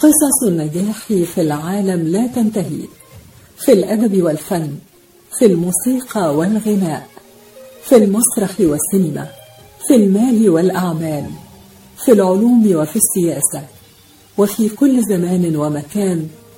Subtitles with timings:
[0.00, 2.80] قصص النجاح في العالم لا تنتهي.
[3.58, 4.74] في الأدب والفن
[5.38, 7.08] في الموسيقى والغناء
[7.82, 9.26] في المسرح والسينما
[9.88, 11.30] في المال والأعمال
[12.04, 13.66] في العلوم وفي السياسة
[14.38, 16.28] وفي كل زمان ومكان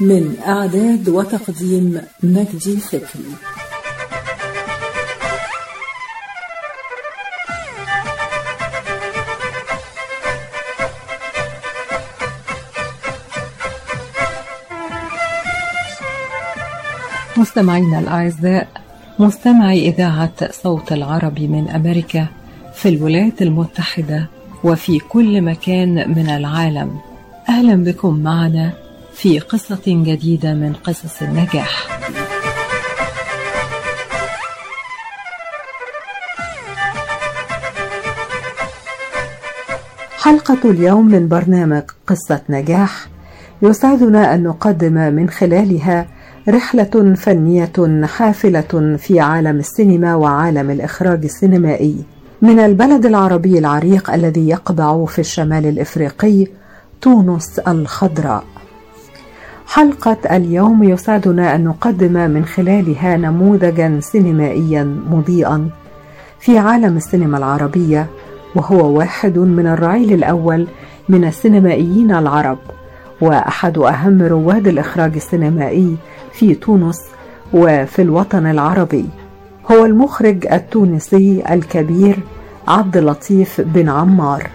[0.00, 3.34] من إعداد وتقديم مجدي فكري
[17.36, 18.68] مستمعينا الأعزاء
[19.18, 22.26] مستمعي إذاعة صوت العرب من أمريكا
[22.74, 24.26] في الولايات المتحدة
[24.64, 26.98] وفي كل مكان من العالم.
[27.48, 28.72] أهلا بكم معنا
[29.14, 32.00] في قصة جديدة من قصص النجاح.
[40.10, 43.06] حلقة اليوم من برنامج قصة نجاح.
[43.62, 46.06] يسعدنا أن نقدم من خلالها
[46.48, 52.04] رحلة فنية حافلة في عالم السينما وعالم الإخراج السينمائي.
[52.42, 56.46] من البلد العربي العريق الذي يقبع في الشمال الإفريقي
[57.00, 58.44] تونس الخضراء.
[59.72, 65.68] حلقة اليوم يسعدنا أن نقدم من خلالها نموذجا سينمائيا مضيئا
[66.40, 68.06] في عالم السينما العربية
[68.54, 70.66] وهو واحد من الرعيل الأول
[71.08, 72.58] من السينمائيين العرب
[73.20, 75.96] وأحد أهم رواد الإخراج السينمائي
[76.32, 77.00] في تونس
[77.52, 79.04] وفي الوطن العربي.
[79.70, 82.18] هو المخرج التونسي الكبير
[82.68, 84.50] عبد اللطيف بن عمار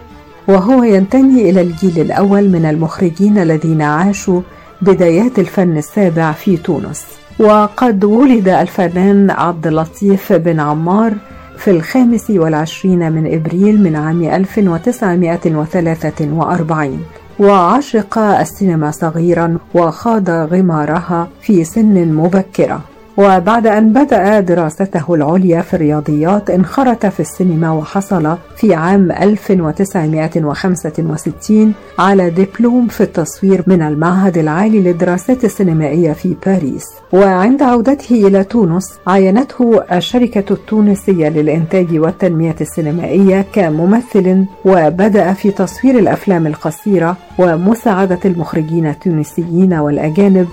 [0.47, 4.41] وهو ينتمي إلى الجيل الأول من المخرجين الذين عاشوا
[4.81, 7.05] بدايات الفن السابع في تونس.
[7.39, 11.13] وقد ولد الفنان عبد اللطيف بن عمار
[11.57, 17.05] في الخامس والعشرين من إبريل من عام 1943
[17.39, 22.81] وعشق السينما صغيرا وخاض غمارها في سن مبكرة.
[23.17, 32.29] وبعد أن بدأ دراسته العليا في الرياضيات انخرط في السينما وحصل في عام 1965 على
[32.29, 36.85] دبلوم في التصوير من المعهد العالي للدراسات السينمائية في باريس.
[37.13, 46.47] وعند عودته إلى تونس عينته الشركة التونسية للإنتاج والتنمية السينمائية كممثل وبدأ في تصوير الأفلام
[46.47, 50.47] القصيرة ومساعدة المخرجين التونسيين والأجانب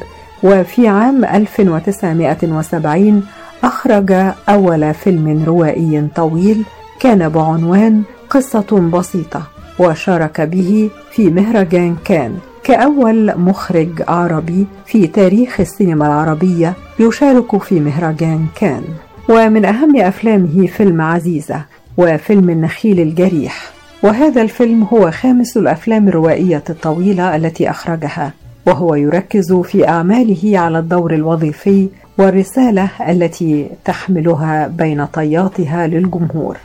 [0.44, 3.22] وفي عام 1970
[3.64, 4.12] أخرج
[4.48, 6.64] أول فيلم روائي طويل
[7.00, 9.42] كان بعنوان قصة بسيطة
[9.78, 12.34] وشارك به في مهرجان كان
[12.64, 18.82] كأول مخرج عربي في تاريخ السينما العربية يشارك في مهرجان كان.
[19.28, 21.62] ومن أهم أفلامه فيلم عزيزة
[21.96, 23.70] وفيلم النخيل الجريح.
[24.02, 28.32] وهذا الفيلم هو خامس الأفلام الروائية الطويلة التي أخرجها.
[28.66, 31.88] وهو يركز في أعماله على الدور الوظيفي
[32.18, 36.56] والرسالة التي تحملها بين طياتها للجمهور.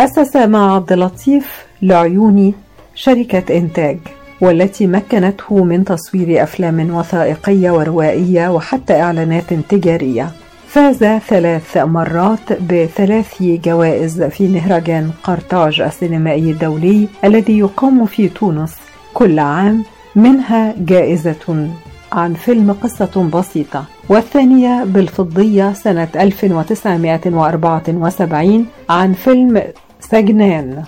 [0.00, 2.54] أسس مع عبد اللطيف العيوني
[2.94, 3.98] شركة إنتاج
[4.40, 10.30] والتي مكنته من تصوير أفلام وثائقية وروائية وحتى إعلانات تجارية.
[10.68, 18.74] فاز ثلاث مرات بثلاث جوائز في مهرجان قرطاج السينمائي الدولي الذي يقام في تونس
[19.14, 19.84] كل عام
[20.16, 21.68] منها جائزة
[22.12, 29.62] عن فيلم قصة بسيطة والثانية بالفضية سنة 1974 عن فيلم
[30.00, 30.82] سجنان.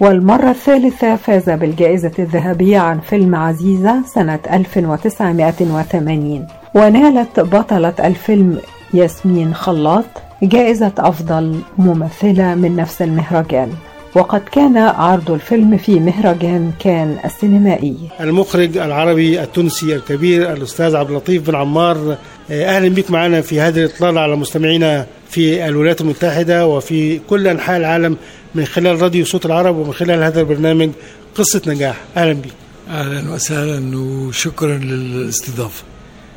[0.00, 8.58] والمرة الثالثة فاز بالجائزة الذهبية عن فيلم عزيزة سنة 1980 ونالت بطلة الفيلم
[8.94, 10.04] ياسمين خلاط
[10.42, 13.72] جائزة أفضل ممثلة من نفس المهرجان.
[14.14, 17.96] وقد كان عرض الفيلم في مهرجان كان السينمائي.
[18.20, 22.16] المخرج العربي التونسي الكبير الأستاذ عبد اللطيف بن عمار
[22.50, 28.16] أهلا بك معنا في هذه الإطلالة على مستمعينا في الولايات المتحدة وفي كل أنحاء العالم
[28.54, 30.90] من خلال راديو صوت العرب ومن خلال هذا البرنامج
[31.34, 31.96] قصة نجاح.
[32.16, 32.50] أهلا بك.
[32.90, 35.82] أهلا وسهلا وشكرا للاستضافة.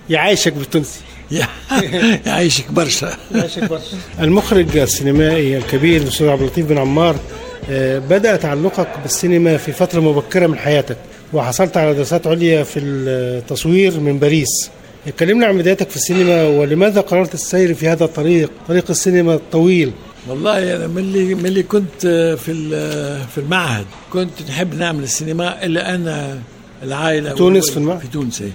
[0.10, 1.00] يعيشك بالتونسي.
[2.26, 3.10] يعيشك برشا.
[3.36, 3.98] يعيشك برشا.
[4.20, 7.45] المخرج السينمائي الكبير الأستاذ عبد اللطيف بن عمار آه،
[8.10, 10.98] بدأ تعلقك بالسينما في فترة مبكرة من حياتك
[11.34, 14.70] وحصلت على دراسات عليا في التصوير من باريس.
[15.20, 19.92] كلمنا عن بدايتك في السينما ولماذا قررت السير في هذا الطريق طريق السينما الطويل؟
[20.30, 22.02] والله أنا من اللي من اللي كنت
[22.46, 22.70] في
[23.36, 23.86] في المعهد.
[24.14, 26.40] كنت نحب نعمل السينما إلا أنا
[26.84, 28.52] العائلة تونس في المعهد؟ في تونس إيه.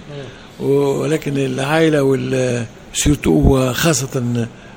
[0.67, 4.23] ولكن العائلة وال surtout خاصه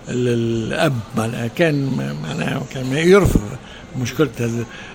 [0.08, 1.90] الأب معناها كان
[2.22, 3.40] معناها كان يرفض.
[3.96, 4.28] مشكلة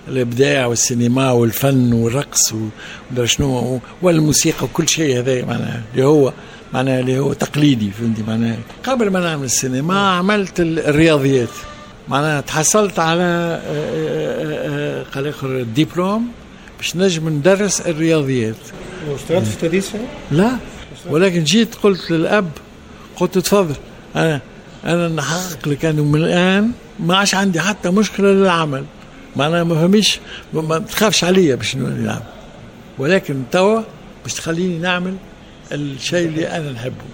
[0.08, 2.54] الإبداع والسينما والفن والرقص
[3.12, 6.32] ودرا شنو والموسيقى وكل شيء هذا معناها اللي هو
[6.72, 11.48] معناها اللي هو تقليدي فهمتي؟ معناها قبل ما نعمل السينما عملت الرياضيات.
[12.08, 13.60] معناها تحصلت على
[15.14, 16.28] قال اخر الدبلوم
[16.78, 18.54] باش نجم ندرس الرياضيات.
[19.08, 19.90] واشتغلت في التدريس
[20.30, 20.56] لا
[21.10, 22.50] ولكن جيت قلت للأب
[23.16, 23.74] قلت تفضل
[24.16, 24.40] أنا
[24.84, 26.70] أنا نحقق لك انه من الآن
[27.00, 28.84] ما عادش عندي حتى مشكلة للعمل.
[29.36, 30.20] معناها ما فهميش
[30.52, 32.22] ما تخافش عليا باش نعمل.
[32.98, 33.82] ولكن توا
[34.22, 35.16] باش تخليني نعمل
[35.72, 37.04] الشيء اللي أنا نحبه.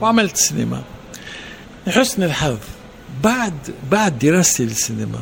[0.00, 0.82] وعملت سينما
[1.86, 2.58] لحسن الحظ
[3.24, 3.54] بعد
[3.90, 5.18] بعد دراستي للسينما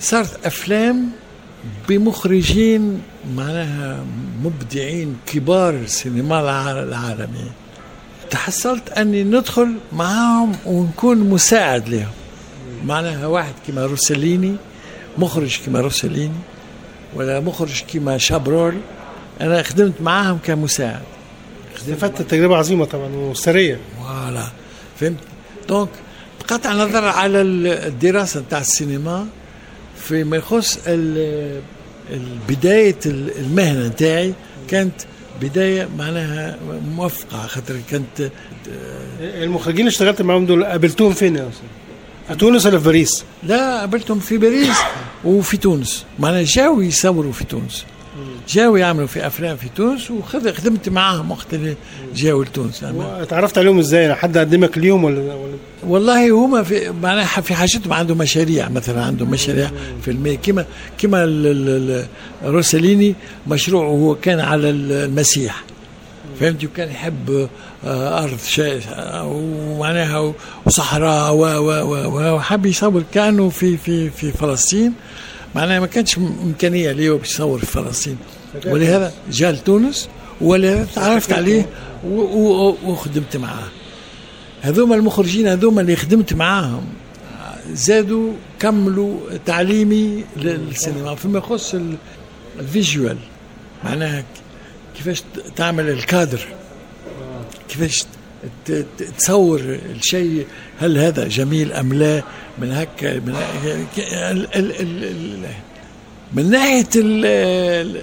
[0.00, 1.08] صارت أفلام
[1.88, 3.02] بمخرجين
[3.36, 4.04] معناها
[4.42, 7.50] مبدعين كبار السينما العالمي
[8.30, 12.10] تحصلت أني ندخل معاهم ونكون مساعد لهم
[12.84, 14.56] معناها واحد كما روسليني
[15.18, 16.34] مخرج كما روسليني
[17.14, 18.74] ولا مخرج كما شابرول
[19.40, 21.02] أنا خدمت معاهم كمساعد.
[21.76, 23.78] استفدت تجربة عظيمة طبعا وثرية.
[23.98, 24.46] voilà
[25.00, 25.18] فهمت؟
[25.68, 25.88] donc
[26.40, 29.26] بقطع النظر على الدراسة نتاع السينما
[29.96, 30.78] فيما يخص
[32.48, 34.34] بداية المهنة نتاعي.
[34.68, 34.94] كانت
[35.42, 36.58] بداية معناها
[36.96, 38.30] موفقة خاطر كانت
[39.20, 41.68] المخرجين اللي اشتغلت معاهم دول قابلتوهم فين يا أستاذ؟
[42.28, 44.76] في تونس ولا في باريس؟ لا قابلتهم في باريس
[45.24, 47.84] وفي تونس معناها جاوا يصوروا في تونس
[48.48, 51.76] جاوا يعملوا في أفلام في تونس وخدمت معاهم وقت اللي
[52.14, 52.84] جاوا لتونس
[53.28, 55.54] تعرفت عليهم إزاي؟ حد قدمك اليوم ولا ولا
[55.86, 59.70] والله هما في معناها في حاجتهم عندهم مشاريع مثلا عندهم مشاريع
[60.02, 60.64] فيلميه كما
[60.98, 61.24] كما
[62.44, 63.14] روسليني
[63.46, 65.64] مشروعه هو كان على المسيح
[66.40, 67.48] فهمت؟ وكان يحب
[67.84, 68.38] أرض
[69.24, 70.34] ومعناها
[70.66, 71.34] وصحراء
[72.34, 73.02] وحب يصور.
[73.12, 74.92] كأنه في في في فلسطين.
[75.54, 78.16] معناها ما كانش إمكانية ليه باش يصور في فلسطين.
[78.66, 80.08] ولهذا جاء لتونس
[80.40, 81.66] ولهذا تعرفت عليه
[82.84, 83.68] وخدمت معاه.
[84.62, 86.84] هذوما المخرجين هذوما اللي خدمت معاهم
[87.72, 91.14] زادوا كملوا تعليمي للسينما.
[91.14, 91.74] فيما يخص
[92.60, 93.18] الفيجوال.
[93.84, 94.24] معناها
[94.96, 95.22] كيفاش
[95.56, 96.40] تعمل الكادر؟
[97.68, 98.04] كيفاش
[99.18, 100.46] تصور الشيء؟
[100.80, 102.22] هل هذا جميل أم لا؟
[102.58, 103.36] من هكا من
[104.12, 105.44] ال ال ال
[106.32, 108.00] من ناحية ال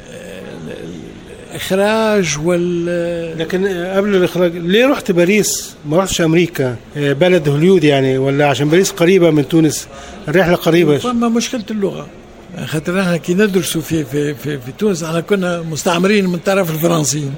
[1.51, 6.75] الإخراج وال لكن قبل الإخراج ليه رحت باريس؟ ما رحتش أمريكا.
[6.95, 9.87] بلد هوليود يعني ولا عشان باريس قريبة من تونس
[10.27, 10.97] الرحلة قريبة.
[10.97, 12.07] فما مشكلة اللغة.
[12.65, 17.33] خاطر إحنا كي ندرسوا في في في, في تونس إحنا كنا مستعمرين من طرف الفرنسيين.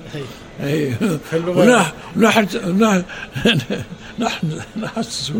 [2.18, 3.04] نحن
[4.20, 5.32] نحن نحس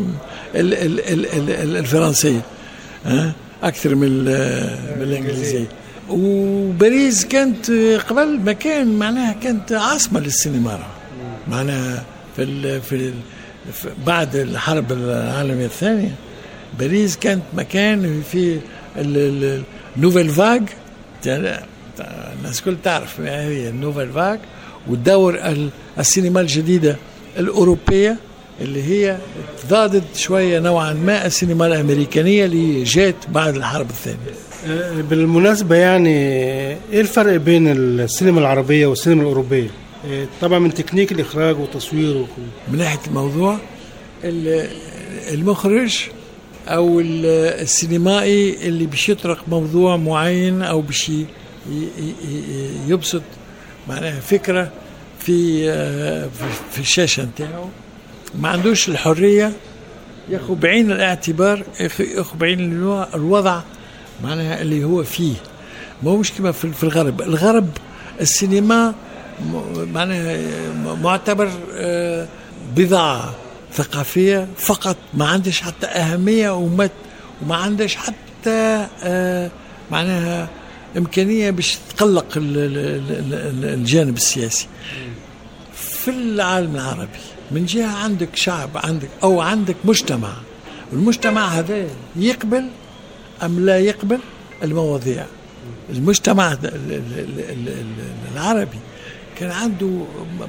[1.64, 2.42] الفرنسية
[3.64, 4.10] أكثر من
[4.98, 5.68] من الإنجليزية
[6.10, 7.72] وباريس كانت
[8.10, 10.80] قبل مكان معناها كانت عاصمة للسينما
[11.48, 12.04] معناها
[12.36, 13.14] في ال في, ال
[14.06, 16.16] بعد الحرب العالمية الثانية
[16.80, 18.60] باريس كانت مكان في
[18.98, 20.64] ال nouvelle vague
[21.28, 24.40] الناس كل تعرف ما هي ال nouvelle vague
[24.88, 25.40] وتدور
[26.00, 26.98] السينما الجديدة
[27.40, 28.18] الأوروبية
[28.62, 29.18] اللي هي
[29.64, 36.10] تضادت شوية نوعا ما السينما الأمريكانية اللي جات بعد الحرب الثانية بالمناسبة يعني
[36.94, 39.70] إيه الفرق بين السينما العربية والسينما الأوروبية؟
[40.42, 42.42] طبعا من تكنيك الإخراج والتصوير وكل.
[42.72, 43.58] من ناحية الموضوع
[45.34, 46.00] المخرج
[46.68, 51.12] أو السينمائي اللي باش يطرق موضوع معين أو باش
[52.88, 53.22] يبسط
[53.88, 54.72] معناها فكرة
[55.20, 55.64] في
[56.72, 57.66] في الشاشة نتاعو.
[58.40, 59.52] ما عندوش الحرية
[60.30, 62.60] ياخذ بعين الاعتبار ياخذ بعين
[63.16, 63.62] الوضع
[64.24, 65.36] معناها اللي هو فيه.
[66.04, 67.22] ما مش كما في الغرب.
[67.22, 67.70] الغرب
[68.22, 68.94] السينما
[69.94, 70.40] معناها
[71.04, 71.50] معتبر
[72.76, 73.36] بضاعة.
[73.76, 74.98] ثقافية فقط.
[75.14, 76.90] ما عندش حتى أهمية وما
[77.42, 78.88] وما عندش حتى
[79.92, 80.50] معناها
[80.98, 84.68] إمكانية باش تقلق الجانب السياسي.
[85.74, 87.20] في العالم العربي
[87.52, 90.34] من جهة عندك شعب عندك أو عندك مجتمع
[90.92, 92.70] والمجتمع هذا يقبل
[93.44, 94.20] أم لا يقبل
[94.64, 95.26] المواضيع.
[95.90, 96.58] المجتمع
[98.34, 98.78] العربي
[99.40, 99.90] كان عنده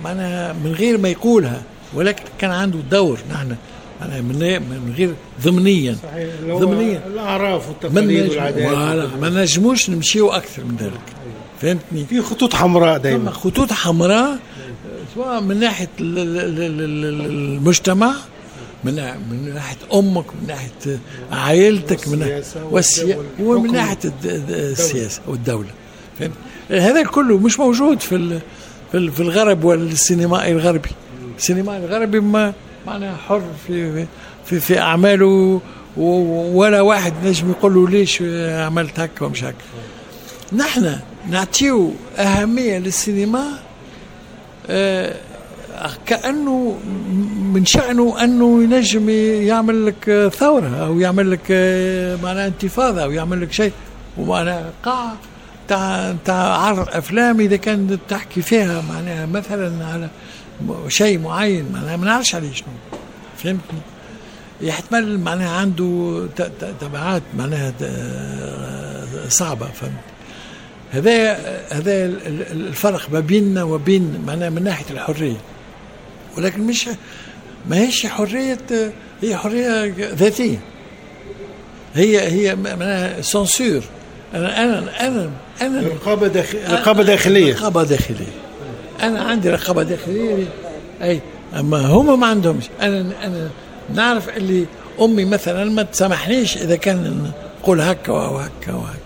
[0.04, 1.62] معناها من غير ما يقولها
[1.95, 3.57] ولكن كان عنده دور نحن
[4.01, 5.97] معناها من غير ضمنيا.
[6.03, 7.03] صحيح ضمنيا.
[7.07, 9.09] الأعراف والتقاليد والعادات.
[9.21, 11.01] ما نجموش نمشيو أكثر من ذلك.
[11.61, 14.39] فهمتني؟ في خطوط حمراء دائما خطوط حمراء
[15.15, 18.15] سواء من ناحية المجتمع
[18.85, 18.95] من
[19.31, 20.99] من ناحية أمك من ناحية
[21.33, 25.71] عائلتك من والسياسة ومن ناحية السياسة والدولة.
[26.19, 26.35] فهمت؟
[26.71, 28.41] هذا كله مش موجود في
[28.93, 30.91] في الغرب والسينمائي الغربي.
[31.38, 32.53] السينمائي الغربي ما
[32.87, 34.07] معناها حر في
[34.47, 35.61] في في أعماله
[35.97, 38.23] ولا واحد نجم يقول له ليش
[38.67, 39.57] عملت هكا ومش هكا.
[40.53, 40.97] نحن
[41.31, 43.45] نعطيو أهمية للسينما
[44.71, 45.14] آه
[46.07, 46.79] كأنه
[47.55, 49.09] من شأنه أنه ينجم
[49.49, 51.50] يعمل لك ثورة أو يعمل لك
[52.23, 53.73] معناها انتفاضة أو يعمل لك شيء.
[54.19, 55.12] ومعناها قاع
[55.69, 60.09] تاع تاع عرض أفلام إذا كان تحكي فيها معناها مثلا على
[60.89, 62.67] شيء معين ما نعرفش عليه شنو.
[63.37, 63.81] فهمتني
[64.61, 66.29] يحتمل معناها عنده
[66.81, 67.73] تبعات معناها
[69.29, 69.93] صعبة فهمت؟
[70.91, 71.33] هذا
[71.71, 72.05] هذا
[72.53, 75.37] الفرق ما بيننا وبين معناها من ناحية الحرية.
[76.37, 76.89] ولكن مش
[77.69, 78.93] ما هيش حرية
[79.23, 80.59] هي حرية ذاتية.
[81.95, 83.83] هي هي معناها سنسور
[84.35, 85.31] أنا أنا أنا
[85.63, 87.55] أنا رقابة داخل رقابة داخلية.
[87.55, 88.44] رقابة داخلية.
[89.03, 90.49] أنا عندي رقابة داخلية
[91.03, 91.21] أي
[91.57, 92.65] أما هم ما عندهمش.
[92.81, 93.51] أنا أنا
[93.95, 94.67] نعرف اللي
[95.01, 97.33] أمي مثلا ما تسامحنيش إذا كان
[97.63, 98.99] نقول هكا وهكا وهكا.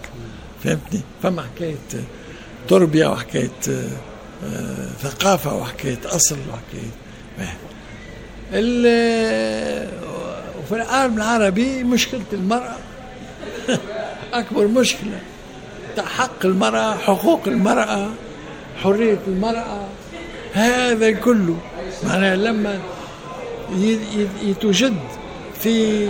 [0.64, 1.76] فهمتني؟ فما حكاية
[2.68, 3.50] تربية وحكاية
[5.02, 6.90] ثقافة وحكاية أصل وحكاية.
[10.60, 12.76] وفي العالم العربي مشكلة المرأة.
[14.32, 15.20] أكبر مشكلة
[15.98, 18.08] حق المرأة حقوق المرأة.
[18.82, 19.86] حرية المرأة
[20.52, 21.56] هذا كله.
[22.04, 22.80] معناها لما
[24.42, 24.94] يتوجد
[25.60, 26.08] في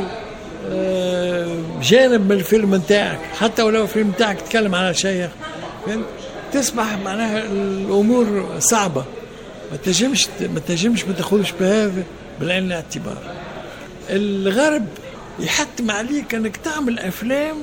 [1.82, 5.28] جانب من الفيلم نتاعك حتى ولو الفيلم نتاعك تتكلم على شيء
[6.52, 9.04] تسمح معناها الأمور صعبة.
[9.70, 12.02] ما تنجمش ما تنجمش ما تاخذش بهذا
[12.40, 13.18] بالعين الاعتبار.
[14.10, 14.87] الغرب
[15.40, 17.56] يحتم عليك إنك تعمل أفلام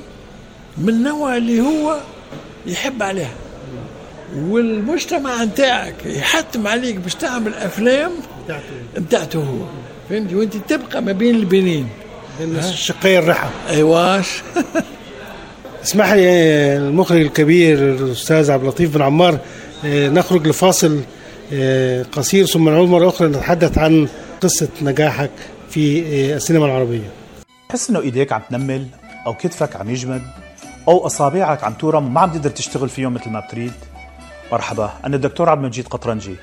[0.77, 1.99] من النوع اللي هو
[2.65, 3.33] يحب عليها.
[4.37, 8.11] والمجتمع نتاعك يحتم عليك باش تعمل أفلام
[8.97, 9.65] نتاعته هو.
[10.09, 11.87] فهمتي؟ وأنت تبقى ما بين البنين.
[12.39, 14.41] بين الشقين الرحى أيواش.
[15.83, 16.29] اسمح لي
[16.77, 19.37] المخرج الكبير الأستاذ عبد اللطيف بن عمار
[19.85, 21.01] نخرج لفاصل
[22.11, 24.07] قصير ثم نعود مرة أخرى نتحدث عن
[24.41, 25.31] قصة نجاحك
[25.69, 26.03] في
[26.35, 27.09] السينما العربية.
[27.69, 28.85] تحس إنه إيديك عم تنمل
[29.27, 30.21] أو كتفك عم يجمد
[30.87, 33.71] أو أصابعك عم تورم وما عم تقدر تشتغل فيهم مثل ما بتريد؟
[34.51, 36.35] مرحبا أنا الدكتور عبد المجيد قطرنجي.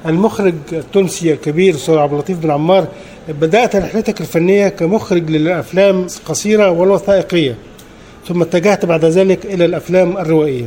[0.06, 2.88] المخرج التونسي الكبير أستاذ عبد اللطيف بن عمار
[3.28, 7.56] بدأت رحلتك الفنية كمخرج للأفلام قصيرة والوثائقية
[8.28, 10.66] ثم اتجهت بعد ذلك إلى الأفلام الروائية.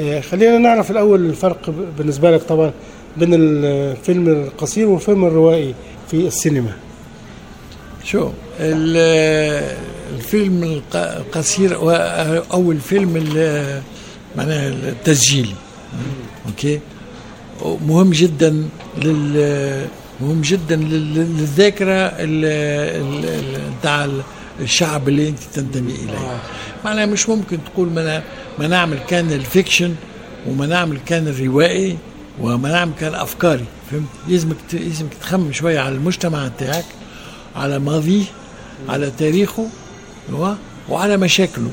[0.00, 2.72] آه، خلينا نعرف الأول الفرق ب- بالنسبة لك طبعا
[3.16, 5.74] بين الفيلم القصير والفيلم الروائي
[6.10, 6.72] في السينما.
[8.04, 8.28] شو
[8.60, 9.76] ال-
[10.16, 11.76] الفيلم الق- القصير
[12.52, 13.82] أو الفيلم ال-
[14.36, 15.54] معناها التسجيلي
[16.48, 16.80] أوكي؟
[17.64, 18.68] مهم جدا
[19.02, 19.86] لل
[20.20, 22.08] مهم جدا لل- للذاكرة
[23.80, 24.08] بتاع
[24.60, 26.40] الشعب اللي انت تنتمي إليه.
[26.84, 28.22] معناها مش ممكن تقول ما
[28.58, 29.94] ما نعمل كان ال fiction
[30.48, 31.96] وما نعمل كان الروائي
[32.40, 36.84] وما نعمل كان أفكاري فهمت؟ لازمك لازمك تخمم شوية على المجتمع بتاعك
[37.56, 38.24] على ماضيه
[38.88, 39.66] على تاريخه
[40.28, 40.56] أيوة،
[40.88, 41.70] وعلى مشاكله.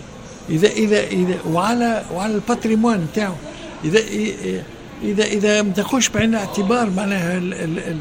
[0.50, 3.36] اذا اذا اذا وعلى وعلى ال patrimoine بتاعه.
[3.86, 4.00] اذا
[5.04, 7.98] اذا إذا ما تاخذش بعين الاعتبار معناها ال ال ال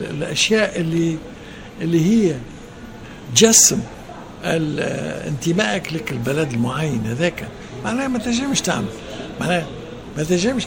[0.00, 1.16] ال الأشياء اللي
[1.82, 2.00] اللي
[2.30, 2.34] هي
[3.34, 3.80] تجسم
[4.44, 7.48] انتمائك لك البلد المعين هذاك.
[7.84, 8.84] معناها ما تنجمش تعمل.
[9.40, 9.66] معناها
[10.16, 10.66] ما تنجمش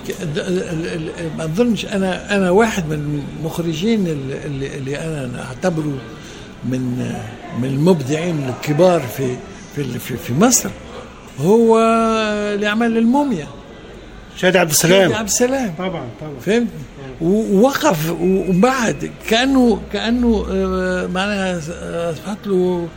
[1.38, 5.97] ما اظنش أنا أنا واحد من المخرجين ال- اللي, اللي أنا اعتبره
[6.65, 7.12] من
[7.62, 9.36] من المبدعين الكبار في
[9.75, 10.69] في في, في مصر
[11.39, 11.79] هو
[12.55, 13.47] اللي عمل الموميا.
[14.38, 15.13] شادي عبد السلام.
[15.13, 15.74] عبد السلام.
[15.77, 15.89] طبعا
[16.22, 16.39] طبعا.
[16.46, 16.67] فهمت؟
[17.22, 22.88] ووقف وبعد كأنه كأنه آه، معناها آه، أصبحت له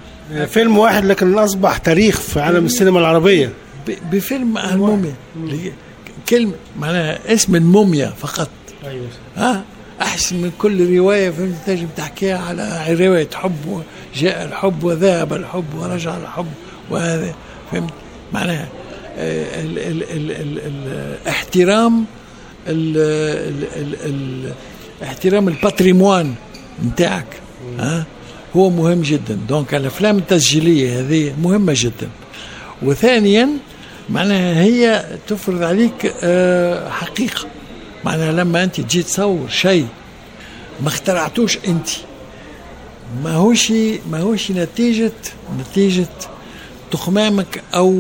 [0.47, 3.53] فيلم واحد لكن أصبح تاريخ في عالم السينما العربية.
[3.89, 5.15] ب- بفيلم الموميا
[6.29, 8.49] كلمة معناها اسم الموميا فقط.
[8.85, 9.07] أيوة.
[9.37, 9.63] ها؟
[10.03, 13.83] أحسن من كل رواية فهمت؟ تنجم تحكيها على رواية حب
[14.17, 16.47] جاء الحب وذهب الحب ورجع الحب
[16.91, 17.35] وهذا
[17.73, 17.91] فهمت؟
[18.33, 18.69] معناها آه،
[19.19, 22.05] ال ال ال ال ال احترام
[22.69, 22.97] ال
[23.77, 24.53] ال ال
[25.03, 26.35] احترام ال patrimoine
[26.87, 27.41] نتاعك
[27.79, 28.05] ها؟
[28.57, 29.39] هو مهم جدا.
[29.49, 32.09] donc الأفلام التسجيلية هذه مهمة جدا.
[32.83, 33.49] وثانيا
[34.11, 37.47] معناها هي تفرض عليك آه، حقيقة.
[38.05, 39.87] معناها لما أنت تجي تصور شيء
[40.83, 41.89] ما اخترعتوش أنت
[43.25, 43.73] ما هوش
[44.11, 45.13] ما هوش نتيجة
[45.61, 46.07] نتيجة
[46.91, 47.91] تخمامك أو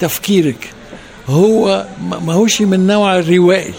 [0.00, 0.70] تفكيرك.
[1.28, 3.74] هو ما ما هوش من نوع الروائي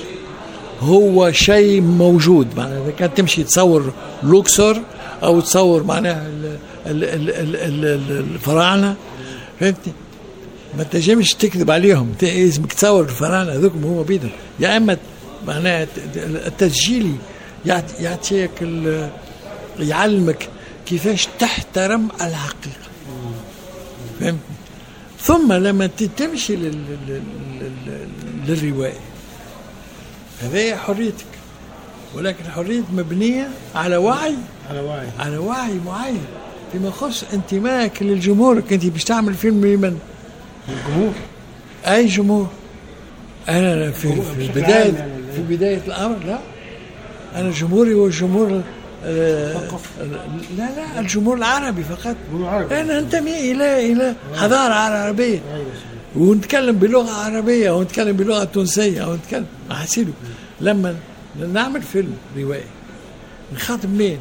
[0.82, 2.47] هو شيء موجود.
[2.58, 4.77] معناها إذا كان تمشي تصور لوكسور
[5.23, 8.95] أو تصور معناها ال- ال- ال- ال- ال- ال- الفراعنة
[9.60, 9.93] فهمتني؟
[10.77, 12.13] ما تنجمش تكذب عليهم.
[12.21, 14.32] لازمك تصور الفراعنة هذوك هما بيدهم.
[14.60, 14.97] يا إما
[15.47, 17.13] معناها التسجيلي
[17.65, 18.51] يعط- يعطيك
[19.80, 20.49] يعلمك
[20.86, 22.88] كيفاش تحترم الحقيقة.
[24.19, 24.38] فهمتني؟
[25.28, 25.88] ثم لما
[26.18, 26.72] تمشي لل-
[27.08, 27.22] لل-
[27.88, 28.08] لل-
[28.48, 29.00] للروائي
[30.42, 31.26] هذه حريتك.
[32.16, 34.36] ولكن حرية مبنية على وعي.
[34.70, 35.08] على وعي.
[35.20, 36.22] على وعي معين.
[36.72, 40.00] فيما يخص انتمائك للجمهورك أنت باش تعمل فيلم لمن؟
[40.70, 41.13] الجمهور
[41.88, 42.48] أي جمهور؟
[43.50, 45.12] أنا في, في بدايه يعني.
[45.36, 46.40] في بداية الأمر لا.
[47.36, 48.62] أنا جمهوري هو الجمهور آه،
[50.58, 52.16] لا لا الجمهور العربي فقط.
[52.72, 55.40] أنا أنتمي إلى إلى حضارة عربية.
[56.16, 60.12] ونتكلم بلغة عربية ونتكلم بلغة تونسية ونتكلم حسيلو
[60.62, 60.96] لما
[61.54, 62.64] نعمل فيلم روائي
[63.56, 64.18] نخاطب مين؟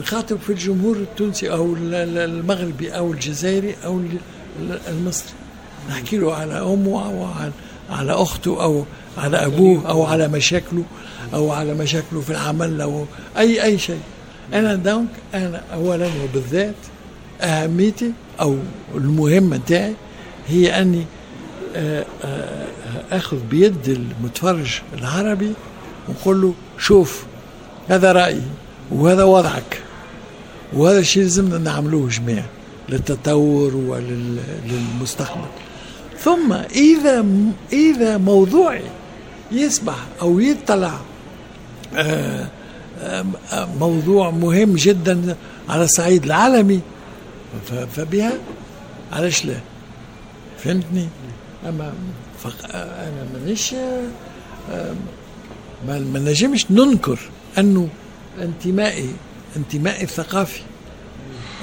[0.00, 4.18] نخاطب في الجمهور التونسي أو ال- ال- المغربي أو الجزائري أو ال-
[4.62, 5.28] ال- المصري.
[5.90, 7.52] نحكي له على أمه أو على,
[7.90, 8.84] على أخته أو
[9.18, 10.84] على أبوه أو على مشاكله.
[11.34, 13.04] أو على مشاكله في العمل أو
[13.38, 14.00] أي أي شيء.
[14.54, 16.74] أنا دونك أنا اولا وبالذات
[17.40, 18.56] أهميتي أو
[18.94, 19.94] المهمة تاعي
[20.48, 21.04] هي أني
[21.76, 22.66] آه، آه،
[23.12, 25.52] آخذ بيد المتفرج العربي
[26.08, 27.24] ونقول له شوف
[27.88, 28.42] هذا رأيي
[28.90, 29.82] وهذا وضعك
[30.72, 32.46] وهذا الشيء لازمنا نعملوه جميعا
[32.88, 35.48] للتطور وللمستقبل
[36.18, 37.26] ثم إذا
[37.72, 38.82] إذا موضوعي
[39.52, 41.00] يسمح أو يطلع
[43.80, 45.36] موضوع مهم جدا
[45.68, 46.80] على الصعيد العالمي.
[47.96, 48.32] فبها؟
[49.12, 49.54] علاش لا؟
[50.58, 51.08] فهمتني؟
[51.68, 51.92] أما
[52.44, 52.74] فق...
[52.74, 53.74] أنا مانيش
[54.72, 54.94] آه،
[55.88, 57.18] ما نجمش ننكر
[57.58, 57.88] أنه
[58.42, 59.10] انتمائي
[59.56, 60.60] انتمائي الثقافي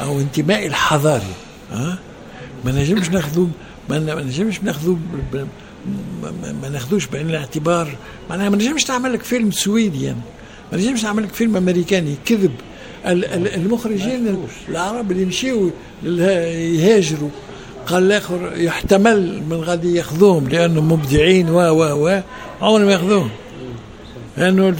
[0.02, 1.34] أو انتمائي الحضاري
[1.72, 1.98] ها
[2.66, 3.50] ما نجمش ناخذوه
[3.90, 4.60] ما نجمش
[5.34, 5.48] ب-
[6.62, 7.96] ما- ناخذوش بعين الاعتبار.
[8.30, 10.04] معناها ما نجمش نعمل لك فيلم سويدي.
[10.04, 10.20] يعني.
[10.72, 12.52] ما نجمش نعمل لك فيلم أمريكاني كذب.
[13.08, 14.38] ال- ال- المخرجين
[14.70, 15.26] العرب اللي
[16.04, 17.30] للها- يهاجروا.
[17.88, 22.22] قال الآخر يحتمل من غادي ياخذوهم لأنهم مبدعين و و و
[22.62, 23.30] عمرهم ما ياخذوهم.
[24.38, 24.76] لأنه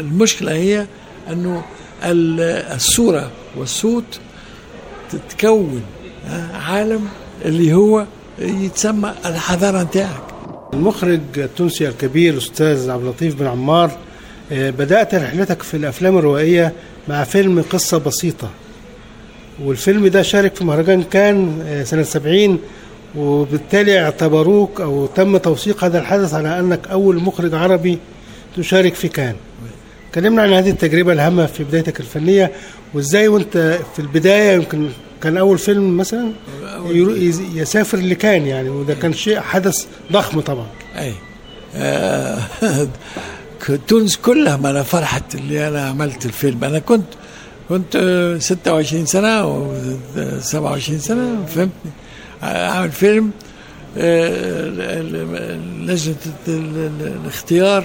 [0.00, 0.86] المشكلة هي
[1.32, 1.62] أنه
[2.04, 2.40] ال-
[2.74, 4.04] الصورة والصوت
[5.10, 5.82] تتكون
[6.54, 7.08] عالم
[7.44, 8.06] اللي هو
[8.40, 10.22] يتسمى الحضاره نتاعك.
[10.74, 13.90] المخرج التونسي الكبير الأستاذ عبد اللطيف بن عمار
[14.52, 16.72] آه، بدأت رحلتك في الأفلام الروائية
[17.08, 18.50] مع فيلم قصة بسيطة.
[19.64, 22.58] والفيلم ده شارك في مهرجان كان آه، سنة 70
[23.16, 27.98] وبالتالي اعتبروك أو تم توثيق هذا الحدث على أنك أول مخرج عربي
[28.56, 29.34] تشارك في كان.
[30.14, 32.52] كلمنا عن هذه التجربة الهامة في بدايتك الفنية
[32.94, 34.88] وإزاي وأنت في البداية يمكن
[35.22, 36.32] كان أول فيلم مثلا
[36.90, 40.66] يز- يسافر لكان يعني وده كان شيء حدث ضخم طبعا.
[40.98, 41.12] أي.
[41.76, 42.38] آه،
[43.88, 46.64] تونس كلها ما أنا فرحت اللي أنا عملت الفيلم.
[46.64, 47.04] أنا كنت
[47.68, 49.74] كنت آه، 26 سنة أو
[50.40, 51.90] 27 سنة فهمتني؟
[52.42, 53.30] أعمل فيلم
[53.98, 54.68] آه،
[55.86, 56.14] لجنة
[56.48, 57.84] ال- ال- الاختيار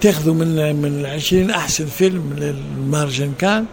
[0.00, 3.64] تاخذوا من من 20 أحسن فيلم للمهرجان كان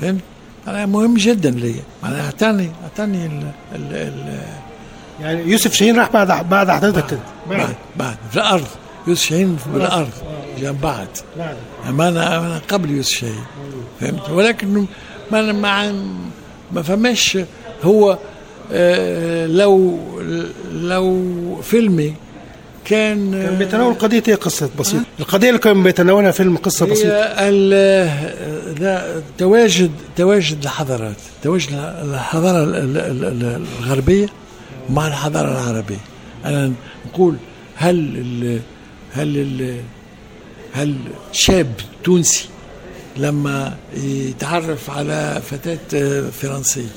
[0.00, 0.20] فهمت؟
[0.68, 1.74] أنا مهم جدا لي.
[2.04, 3.42] أنا اعطاني أعطاني ال
[3.74, 4.38] ال ال
[5.20, 7.06] يعني يوسف شاهين راح بعد بعد حضرتك.
[7.06, 7.18] كده
[7.50, 7.74] بعد.
[7.96, 8.66] بعد في الأرض.
[9.06, 10.10] يوسف شاهين بالارض
[10.60, 11.08] جنب بعد.
[11.38, 11.56] بعد.
[11.90, 13.44] ما أنا أنا قبل يوسف شاهين.
[14.00, 14.86] فهمت؟ ولكن
[15.32, 15.92] ما أنا مع
[16.72, 17.38] ما فماش
[17.84, 18.18] هو
[18.72, 19.98] آه، لو
[20.72, 22.14] لو فيلمي
[22.86, 25.04] كان كان بيتناول قضية إيه قصة بسيطة.
[25.20, 27.08] القضية اللي كان بيتناولها فيلم قصة بسيطة.
[28.80, 31.16] لا، تواجد تواجد الحضارات.
[31.42, 31.68] تواجد
[32.04, 34.26] الحضارة ال- ال- ال- الغربية
[34.90, 36.00] مع الحضارة العربية.
[36.44, 36.72] أنا
[37.06, 37.36] نقول
[37.76, 38.60] هل ال
[39.12, 39.80] هل ال
[40.72, 40.94] هل
[41.32, 41.72] شاب
[42.04, 42.48] تونسي
[43.16, 46.88] لما يتعرف على فتاة فرنسية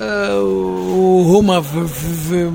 [0.00, 1.86] وهما في,
[2.28, 2.50] في,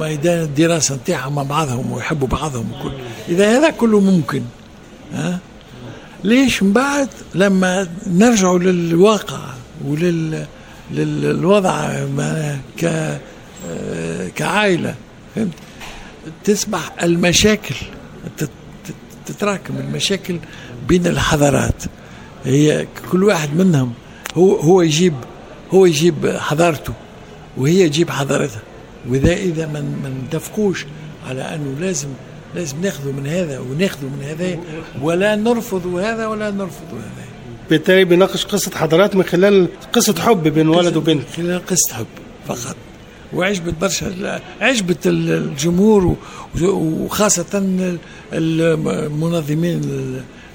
[0.00, 2.92] ميدان الدراسة نتاعهم مع بعضهم ويحبوا بعضهم وكل
[3.28, 4.42] إذا هذا كله ممكن
[5.14, 5.38] ها؟
[6.24, 9.40] ليش من بعد لما نرجعوا للواقع
[9.86, 10.46] ولل
[10.90, 11.90] للوضع
[12.80, 13.18] ك
[14.36, 14.94] كعائلة
[15.34, 15.52] فهمت؟
[16.44, 17.74] تصبح المشاكل
[18.38, 18.48] تت-
[18.84, 18.94] تت-
[19.34, 20.38] تتراكم المشاكل
[20.88, 21.82] بين الحضارات.
[22.44, 23.92] هي كل واحد منهم
[24.34, 25.14] هو هو يجيب
[25.74, 26.92] هو يجيب حضارته
[27.56, 28.62] وهي تجيب حضارتها.
[29.08, 30.86] واذا إذا ما ما نتفقوش
[31.28, 32.08] على أنه لازم
[32.54, 34.58] لازم ناخذوا من هذا وناخذوا من هذا
[35.02, 37.24] ولا نرفض هذا ولا نرفض هذا.
[37.70, 41.22] بالتالي بيناقش قصة حضارات من خلال قصة حب بين ولد وبنت.
[41.36, 42.06] خلال قصة حب
[42.48, 42.76] فقط.
[43.32, 46.16] وعجبت برشا عجبت الجمهور
[46.62, 47.62] وخاصة
[48.32, 49.80] المنظمين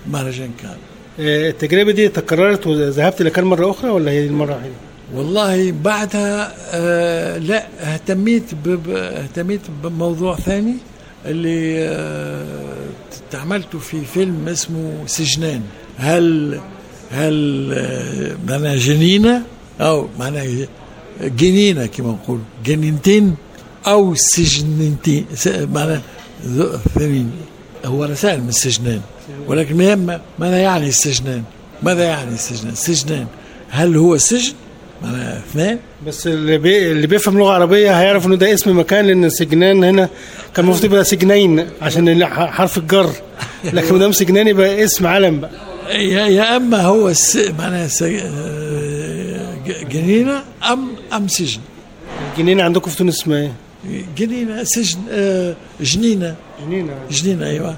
[0.07, 0.75] المهرجان كان
[1.19, 4.75] آه، التجربة دي تكررت وذهبت لكان مرة أخرى ولا هي المرة الوحيدة؟
[5.13, 8.43] والله بعدها آه لا اهتميت
[8.89, 10.75] اهتميت بموضوع ثاني
[11.25, 12.75] اللي آه
[13.31, 15.61] تعملته في فيلم اسمه سجنان.
[15.97, 16.59] هل
[17.11, 19.43] هل آه معناها جنينة؟
[19.81, 20.67] أو معناها
[21.21, 22.39] جنينة كما نقول.
[22.65, 23.35] جنينتين
[23.87, 25.25] أو سجنتين
[25.73, 26.01] معناها
[26.95, 27.31] ثانيين
[27.85, 29.01] هو رسائل من السجنان.
[29.47, 29.75] ولكن
[30.39, 31.43] ماذا يعني السجنان؟
[31.83, 33.27] ماذا يعني السجنان؟ سجنان
[33.69, 34.53] هل هو سجن
[35.03, 36.91] اثنين بس اللي, بي...
[36.91, 40.09] اللي بيفهم لغة عربية هيعرف إنه ده اسم مكان لأن سجنان هنا
[40.55, 43.09] كان المفروض يبقى سجنين عشان حرف الجر.
[43.73, 45.51] لكن ما دام سجنان يبقى اسم علم بقى.
[45.89, 47.37] يا, يا أما هو الس...
[47.59, 48.03] معناها س...
[48.03, 49.55] آه،
[49.91, 51.61] جنينة ام أم سجن.
[52.33, 53.51] الجنينة عندكم في تونس اسمها إيه؟
[54.17, 56.35] جنينة سجن آه، جنينة.
[56.67, 56.93] جنينة.
[57.11, 57.75] جنينة أيوه.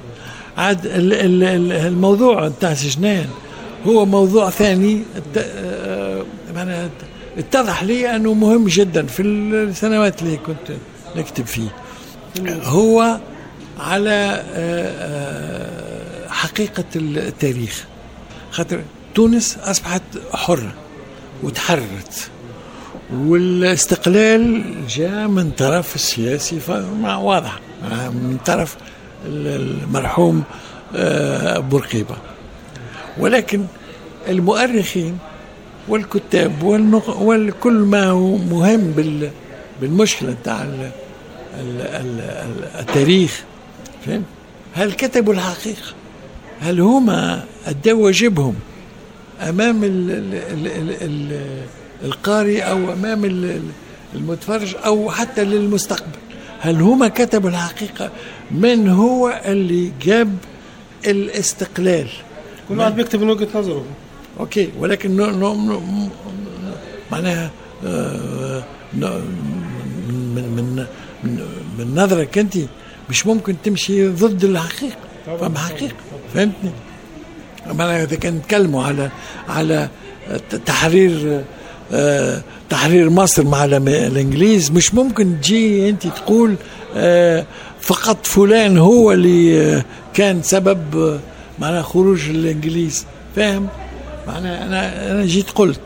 [0.58, 3.25] عاد ال- ال- ال- الموضوع بتاع سجنان
[3.88, 5.03] هو موضوع ثاني
[5.38, 6.23] آه،
[6.55, 6.89] معناها
[7.39, 10.71] اتضح لي أنه مهم جدا في السنوات اللي كنت
[11.15, 11.69] نكتب فيه.
[12.63, 13.19] هو
[13.80, 17.86] على آه، آه، حقيقة التاريخ.
[18.52, 18.82] خاطر
[19.15, 20.02] تونس أصبحت
[20.34, 20.73] حرة
[21.43, 22.30] وتحررت
[23.13, 26.60] والاستقلال جاء من طرف السياسي
[27.04, 27.60] واضح
[28.10, 28.75] من طرف
[29.25, 29.47] ال-
[29.84, 30.43] المرحوم
[30.95, 32.15] آه، بورقيبة.
[33.17, 33.65] ولكن
[34.28, 35.17] المؤرخين
[35.89, 37.17] والكتاب والنق...
[37.21, 39.30] والكل ما هو مهم بال...
[39.82, 40.91] بالمشكلة بتاع ال...
[41.60, 41.82] ال...
[41.82, 42.19] ال...
[42.21, 43.43] ال- التاريخ.
[44.06, 44.23] فهم؟
[44.73, 45.93] هل كتبوا الحقيقة؟
[46.62, 48.56] هل هما أدوا واجبهم
[49.41, 50.12] أمام ال...
[50.12, 50.36] ال...
[50.36, 50.67] ال...
[50.67, 50.95] ال...
[51.02, 51.41] ال...
[52.04, 53.45] القارئ أو أمام ال...
[53.45, 53.62] ال-
[54.15, 56.17] المتفرج أو حتى للمستقبل؟
[56.60, 58.12] هل هما كتبوا الحقيقة؟
[58.52, 60.38] من هو اللي جاب
[61.08, 62.08] الاستقلال؟
[62.69, 63.86] كل واحد بيكتب من وجهة نظره.
[64.39, 65.82] OK ولكن non non non
[67.12, 67.52] معناها
[67.86, 68.63] آه،
[68.97, 69.19] نو-
[70.10, 70.86] من من
[71.23, 71.39] من
[71.80, 72.58] من نظرك أنت
[73.10, 74.95] مش ممكن تمشي ضد الحقيقة.
[75.25, 75.95] فهم حقيقة.
[76.34, 76.71] فهمتني؟
[77.67, 79.10] معناها إذا كان نتكلموا على
[79.49, 79.89] على
[80.65, 81.43] تحرير
[81.91, 86.56] آه، تحرير مصر مع الإنجليز مش ممكن تجي أنت تقول
[86.95, 87.45] آه،
[87.82, 90.80] فقط فلان هو اللي آه، كان سبب
[91.60, 93.06] معناها خروج الإنجليز.
[93.36, 93.67] فاهم؟
[94.31, 95.79] معناها أنا أنا جيت قلت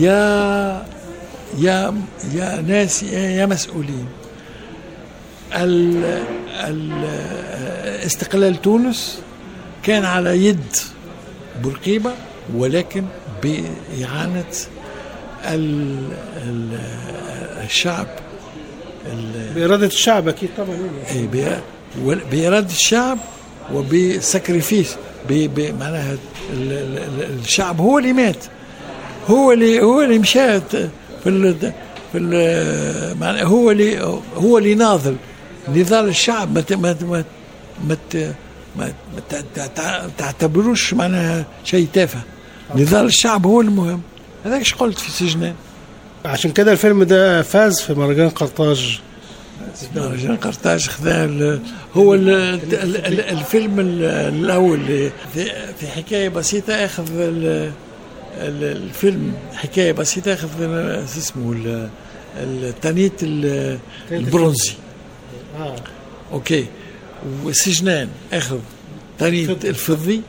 [0.00, 0.86] يا
[1.58, 1.94] يا
[2.34, 4.06] يا ناس يا مسؤولين.
[5.54, 6.04] ال
[6.64, 7.04] ال
[8.06, 9.18] استقلال تونس
[9.82, 10.76] كان على يد
[11.62, 12.10] بورقيبة
[12.54, 13.04] ولكن
[16.46, 16.78] ال
[17.64, 18.06] الشعب
[19.54, 20.76] بإرادة الشعب أكيد طبعا.
[21.10, 21.52] إيه،
[22.30, 23.18] بإرادة الشعب
[23.74, 24.96] وبسكريفيس
[25.80, 26.16] معناها
[27.42, 28.44] الشعب هو اللي مات.
[29.28, 30.90] هو اللي هو اللي مشى في
[31.26, 31.72] ال
[32.12, 34.00] في ال هو اللي
[34.36, 35.16] هو اللي ناضل.
[35.68, 37.24] نضال الشعب ما ما
[37.90, 37.94] ما
[38.76, 38.92] ما
[40.18, 42.20] تعتبروش معناها شيء تافه.
[42.74, 44.00] نضال الشعب هو المهم.
[44.44, 45.54] هذاك قلت في سجنان
[46.24, 49.00] عشان كده الفيلم ده فاز في مهرجان قرطاج.
[49.96, 51.60] مهرجان قرطاج خذا
[51.94, 55.10] هو ال ال ال الفيلم الأول
[55.80, 57.06] في حكاية بسيطة أخذ
[58.38, 60.48] الفيلم حكاية بسيطة أخذ
[61.18, 61.88] اسمه
[62.36, 63.12] التانيت
[64.12, 64.72] البرونزي.
[65.58, 65.76] آه.
[66.32, 66.66] أوكي.
[67.44, 68.58] وسجنان أخذ
[69.18, 70.22] تانيت الفضي.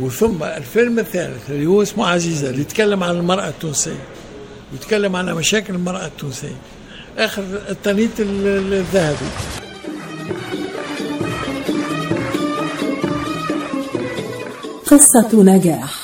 [0.00, 4.04] وثم الفيلم الثالث اللي هو اسمه عزيزة اللي يتكلم عن المرأة التونسية
[4.72, 6.56] ويتكلم عن مشاكل المرأة التونسية.
[7.18, 9.26] آخر التانيت الذهبي.
[14.86, 16.03] قصة نجاح.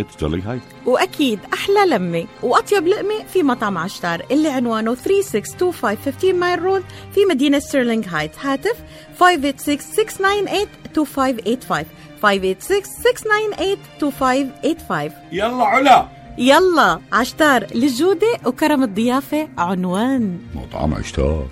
[0.01, 6.61] مدينة ستيرلينغ هايت وأكيد أحلى لمة وأطيب لقمة في مطعم عشتار اللي عنوانه 3625 Mile
[6.61, 6.83] Road
[7.15, 8.31] في مدينة ستيرلينغ هايت.
[8.41, 8.75] هاتف
[9.19, 9.23] 586-698-2585
[12.23, 12.25] 586-698-2585
[15.31, 16.07] يلا على.
[16.37, 20.39] يلا عشتار للجودة وكرم الضيافة عنوان.
[20.55, 21.47] مطعم عشتار.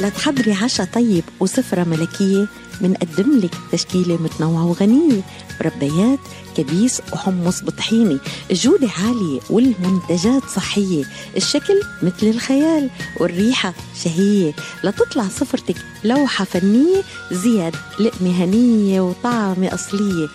[0.00, 2.46] لتحضري عشاء طيب وسفرة ملكية
[2.82, 5.22] منقدم لك تشكيلة متنوعة وغنية
[5.60, 6.18] مربيات
[6.56, 8.18] كبيس وحمص بطحيني.
[8.50, 11.04] الجودة عالية والمنتجات صحية.
[11.36, 12.90] الشكل مثل الخيال
[13.20, 14.52] والريحة شهية.
[14.84, 20.28] لتطلع سفرتك لوحة فنية زياد لقمة هنية وطعمة أصلية.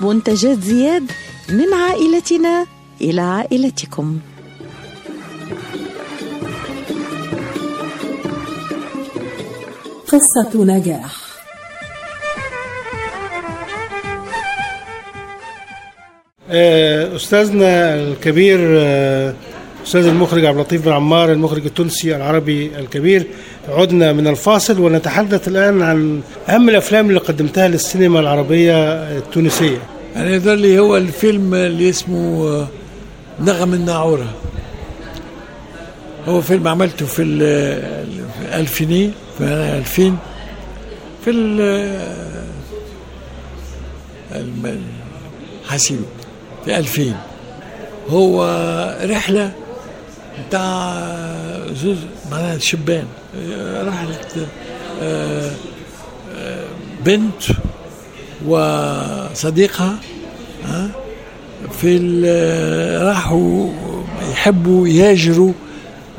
[0.00, 1.10] منتجات زياد
[1.48, 2.66] من عائلتنا
[3.00, 4.18] إلى عائلتكم.
[10.08, 11.23] قصة نجاح.
[17.16, 19.34] أستاذنا الكبير آه،
[19.86, 23.26] أستاذ المخرج عبد اللطيف بن عمار المخرج التونسي العربي الكبير.
[23.68, 28.74] عدنا من الفاصل ونتحدث الآن عن أهم الأفلام اللي قدمتها للسينما العربية
[29.18, 29.78] التونسية.
[30.16, 32.68] أنا يعني لي هو الفيلم اللي اسمه آه،
[33.40, 34.26] نغم الناعورة.
[36.28, 40.16] هو فيلم عملته في الألفيني في 2000
[41.24, 41.30] في
[45.64, 46.00] الحسيب
[46.64, 47.14] في 2000
[48.10, 48.44] هو
[49.02, 49.52] رحلة
[50.48, 50.94] بتاع
[51.82, 51.96] زوز
[52.30, 53.04] معناها شبان.
[53.86, 54.46] رحلة
[55.02, 55.50] آه،
[56.36, 56.64] آه،
[57.04, 57.42] بنت
[58.46, 59.96] وصديقها
[61.80, 61.98] في
[63.02, 63.68] راحوا
[64.32, 65.52] يحبوا يهاجروا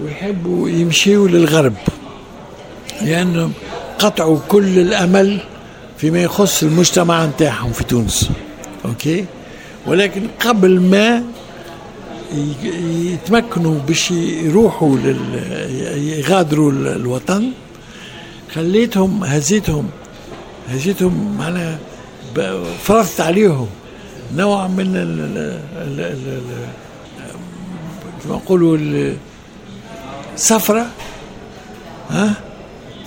[0.04, 1.74] ويحبوا يمشيوا للغرب.
[3.02, 3.54] لأنهم
[4.00, 5.40] قطعوا كل الأمل
[5.98, 8.30] فيما يخص المجتمع نتاعهم في تونس.
[8.86, 9.26] أوكي؟
[9.88, 11.24] ولكن قبل ما
[13.14, 15.40] يتمكنوا باش يروحوا لل...
[16.20, 17.52] يغادروا الوطن
[18.54, 19.90] خليتهم هزيتهم
[20.70, 21.80] هزيتهم معناها
[22.84, 23.68] فرضت عليهم
[24.36, 25.20] نوع من ال
[25.78, 26.42] ال ال
[28.24, 28.78] كما نقولوا
[30.34, 30.88] السفرة
[32.10, 32.34] ها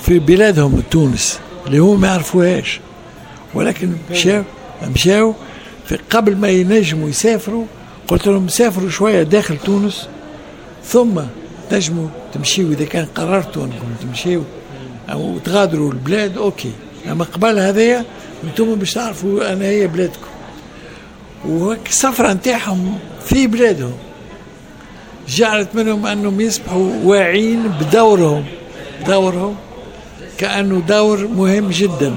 [0.03, 2.81] في بلادهم تونس اللي هم ما يعرفوهاش.
[3.55, 4.43] ولكن مشاو
[4.95, 5.35] مشاو
[6.11, 7.65] قبل ما ينجموا يسافروا
[8.09, 10.09] قلت لهم سافروا شوية داخل تونس
[10.85, 11.21] ثم
[11.71, 12.73] تنجموا تمشيوا.
[12.73, 14.45] إذا كان قررتوا انكم تمشيوا
[15.13, 16.73] أو تغادروا البلاد okay.
[17.11, 18.05] أما قبل هذايا
[18.45, 20.29] أنتم باش تعرفوا أنا هي بلادكم.
[21.49, 23.95] وهيك السفرة نتاعهم في بلادهم.
[25.29, 28.45] جعلت منهم أنهم يصبحوا واعين بدورهم.
[29.07, 29.55] دورهم
[30.39, 32.15] كأنه دور مهم جدا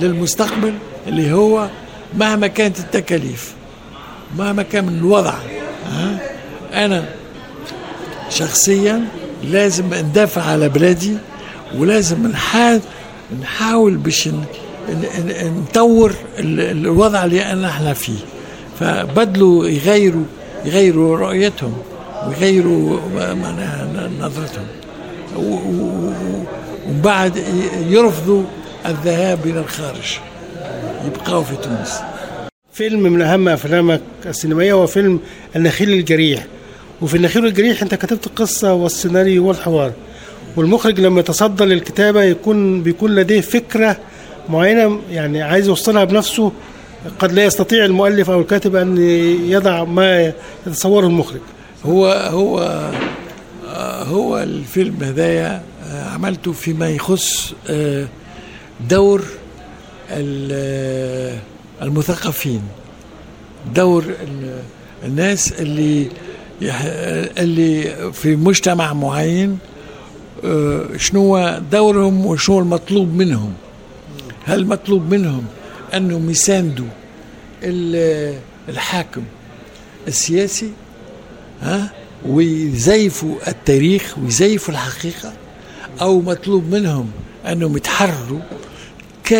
[0.00, 0.74] للمستقبل
[1.06, 1.68] اللي هو
[2.14, 3.54] مهما كانت التكاليف
[4.38, 5.34] مهما كان من الوضع
[6.74, 7.04] أنا
[8.30, 9.04] شخصيا
[9.44, 11.16] لازم ندافع على بلادي
[11.76, 12.80] ولازم نحاول
[13.42, 14.28] نحاول باش
[15.44, 18.18] نطور الوضع اللي انا إحنا فيه.
[18.80, 20.24] فبدلوا يغيروا
[20.64, 21.74] يغيروا رؤيتهم
[22.26, 23.00] ويغيروا
[24.20, 24.66] نظرتهم.
[25.36, 27.44] ومن بعد
[27.88, 28.42] يرفضوا
[28.86, 30.18] الذهاب إلى الخارج.
[31.06, 32.00] يبقوا في تونس.
[32.72, 35.20] فيلم من أهم أفلامك السينمائية هو فيلم
[35.56, 36.46] النخيل الجريح.
[37.02, 39.92] وفي النخيل الجريح أنت كتبت القصة والسيناريو والحوار.
[40.56, 43.96] والمخرج لما يتصدى للكتابة يكون بيكون لديه فكرة
[44.48, 46.52] معينة يعني عايز يوصلها بنفسه.
[47.18, 48.98] قد لا يستطيع المؤلف أو الكاتب أن
[49.48, 50.32] يضع ما
[50.66, 51.40] يتصوره المخرج.
[51.84, 52.80] هو هو
[54.06, 55.62] هو الفيلم هذايا
[56.14, 57.54] عملته فيما يخص
[58.88, 59.24] دور
[61.82, 62.62] المثقفين.
[63.74, 64.04] دور
[65.04, 66.08] الناس اللي
[67.38, 69.58] اللي في مجتمع معين
[70.96, 73.52] شنو دورهم وشنو المطلوب منهم.
[74.44, 75.44] هل مطلوب منهم
[75.94, 76.86] أنهم يساندوا
[78.68, 79.22] الحاكم
[80.08, 80.70] السياسي
[81.62, 81.90] ها
[82.26, 85.32] ويزيفوا التاريخ ويزيفوا الحقيقة
[86.00, 87.10] أو مطلوب منهم
[87.46, 88.40] أنهم يتحرروا
[89.24, 89.34] ك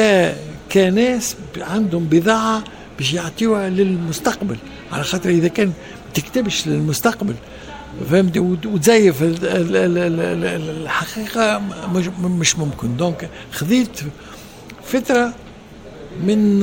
[0.72, 2.64] كناس عندهم بضاعة
[2.98, 4.56] باش يعطيوها للمستقبل.
[4.92, 5.72] على خاطر إذا كان
[6.14, 7.34] تكتبش للمستقبل.
[8.10, 9.16] فهمت؟ وتزيف
[10.82, 11.58] الحقيقة
[12.22, 12.96] مش ممكن.
[12.96, 14.00] donc خذيت
[14.84, 15.34] فتره
[16.24, 16.60] من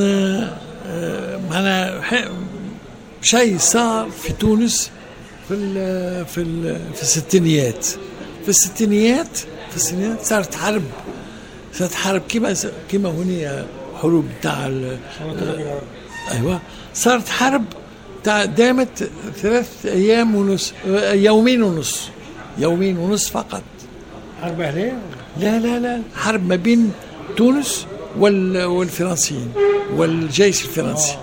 [1.50, 2.30] معناها
[3.22, 4.91] شيء صار في تونس
[5.48, 7.86] في ال في ال في الستينيات.
[8.43, 9.38] في الستينيات
[9.70, 10.84] في الستينيات صارت حرب.
[11.74, 12.56] صارت حرب كما
[12.91, 13.65] كما هنا
[14.01, 14.71] حروب تاع
[16.31, 16.60] أيوه.
[16.93, 17.65] صارت حرب
[18.23, 20.73] تاع دامت ثلاث أيام ونص
[21.12, 22.10] يومين ونص.
[22.57, 23.63] يومين ونص فقط.
[24.41, 24.97] حرب أهلية؟
[25.39, 26.01] لا لا لا.
[26.15, 26.91] حرب ما بين
[27.38, 27.86] تونس
[28.17, 29.51] وال والفرنسيين
[29.95, 31.17] والجيش الفرنسي.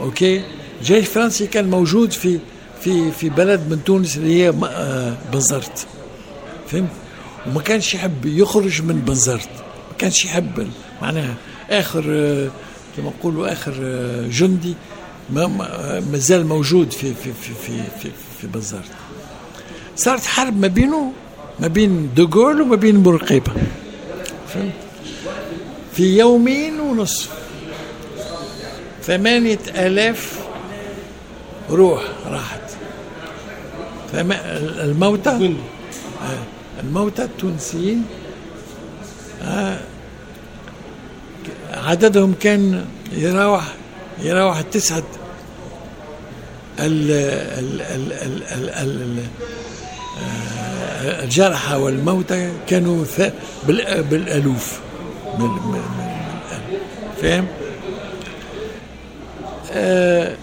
[0.00, 0.42] okay؟
[0.80, 2.38] الجيش الفرنسي كان موجود في
[2.80, 4.52] في في بلد من تونس اللي هي
[5.32, 5.86] بنزرت.
[6.68, 6.90] فهمت؟
[7.46, 9.48] وما كانش يحب يخرج من بنزرت.
[9.90, 10.68] ما كانش يحب
[11.02, 11.34] معناها
[11.70, 12.02] آخر
[12.96, 13.72] كما نقولوا آخر
[14.30, 14.74] جندي
[15.30, 15.46] ما
[16.12, 18.90] ما زال موجود في في في في في, في بنزرت
[19.96, 21.12] صارت حرب ما بينه
[21.60, 23.52] ما بين دوغول وما بين بورقيبة.
[24.48, 24.72] فهمت؟
[25.94, 27.30] في يومين ونصف.
[29.02, 30.38] ثمانية آلاف
[31.70, 32.60] روح راحت.
[34.14, 35.54] الموتى؟
[36.82, 38.04] الموتى التونسيين
[41.86, 43.64] عددهم كان يراوح
[44.22, 45.02] يراوح تسعة
[46.78, 49.18] ال ال ال ال ال ال
[51.24, 53.04] الجرحى والموتى كانوا
[54.10, 54.80] بالألوف
[57.22, 57.46] فاهم؟
[59.72, 60.36] آه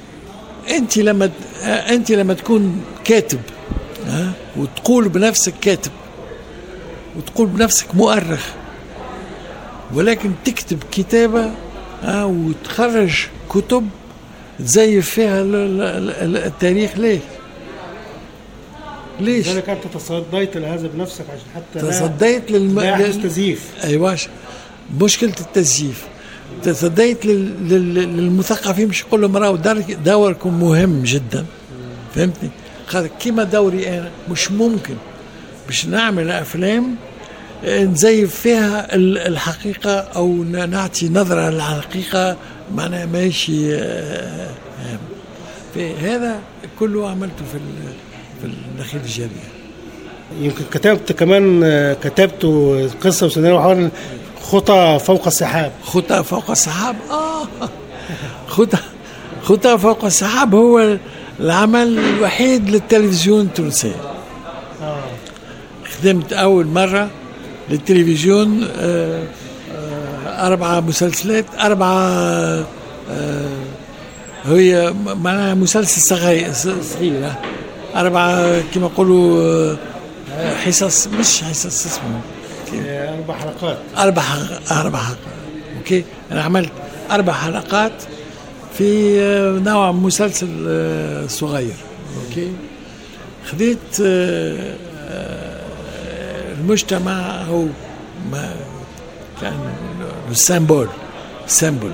[0.70, 1.30] أنت لما
[1.64, 3.40] آه أنت لما تكون كاتب
[4.08, 5.92] آه وتقول بنفسك كاتب
[7.18, 8.46] وتقول بنفسك مؤرخ
[9.94, 11.52] ولكن تكتب كتابة
[12.04, 13.90] ها وتخرج كتب
[14.60, 17.20] تزيف فيها التاريخ ليه؟
[19.20, 22.80] ليش؟ لذلك أنت تصديت لهذا بنفسك عشان حتى تصديت للم...
[22.80, 24.18] لا تزييف أيوه
[25.02, 26.08] مشكلة التزييف
[26.64, 27.70] تصديت لل...
[27.70, 27.94] لل...
[27.94, 29.56] للمثقفين مش نقول لهم راهو
[30.06, 31.46] دوركم مهم جدا
[32.16, 32.50] فهمتني؟
[33.20, 34.96] كيما دوري أنا مش ممكن
[35.68, 36.96] باش نعمل أفلام
[37.64, 42.38] نزيف فيها الحقيقة أو نعطي نظرة للحقيقة
[42.76, 43.78] معناها ماشي
[45.74, 46.40] في هذا
[46.80, 47.60] كله عملته في
[48.42, 49.54] في النخيل الجاريه
[50.42, 51.62] يمكن كتبت كمان
[52.04, 52.46] كتبت
[53.04, 53.90] قصة وسيناريو حوالي
[54.42, 55.72] خطى فوق السحاب.
[55.84, 57.48] خطى فوق السحاب؟ آه
[58.48, 58.78] خطى
[59.44, 60.98] خطى فوق السحاب هو
[61.40, 63.94] العمل الوحيد للتلفزيون التونسي.
[64.82, 65.04] آه.
[65.92, 67.10] خدمت أول مرة
[67.70, 69.24] للتلفزيون آه
[69.76, 71.98] آه أربعة مسلسلات أربعة
[73.12, 73.50] آه
[74.46, 77.40] هي معناها مسلسل صغير صغيرة
[77.96, 79.76] أربعة كما يقولوا
[80.38, 82.22] آه، حصص مش حصص اسمه؟
[83.10, 83.78] أربع حلقات.
[83.98, 85.18] أربع حلق- أربع حلقات
[85.78, 86.72] okay؟ أنا عملت
[87.12, 87.92] أربع حلقات
[88.78, 89.14] في
[89.66, 90.50] نوع مسلسل
[91.30, 91.74] صغير
[92.30, 92.52] okay؟
[93.52, 94.02] خذيت
[96.64, 97.66] المجتمع هو
[98.32, 98.56] ما
[99.42, 99.60] كان
[100.32, 100.88] ال sample
[101.46, 101.92] ال sample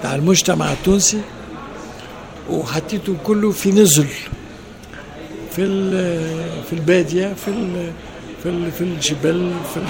[0.00, 1.20] بتاع المجتمع التونسي.
[2.50, 4.06] وحطيته كله في نزل
[5.56, 5.90] في
[6.70, 7.52] في البادية في
[8.42, 9.80] في في الجبل في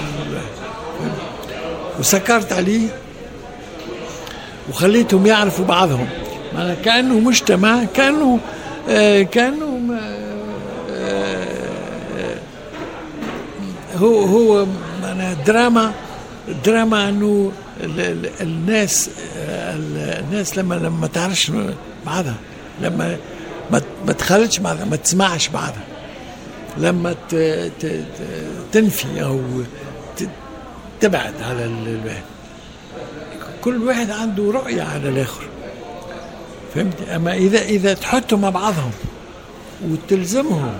[2.01, 2.89] وسكرت عليه
[4.71, 6.09] وخليتهم يعرفوا بعضهم.
[6.85, 8.39] كأنه مجتمع كأنه
[8.89, 10.33] آه، كأنه آه،
[10.91, 11.53] آه،
[13.97, 14.67] هو هو
[15.47, 15.93] دراما
[16.65, 19.11] دراما إنه ال- ال- الناس
[19.47, 21.53] ال- الناس لما لما تعرفش
[22.07, 22.35] بعضها
[22.83, 23.17] لما
[23.71, 25.85] ما ما تخالطش بعضها ما تسمعش بعضها.
[26.79, 27.15] لما
[28.73, 29.41] تنفي أو
[31.01, 32.23] تبعد على ال- الواحد.
[33.63, 35.43] كل واحد عنده رؤية على الآخر.
[36.75, 38.91] فهمت أما إذا إذا تحطوا مع بعضهم
[39.91, 40.73] وتلزمهم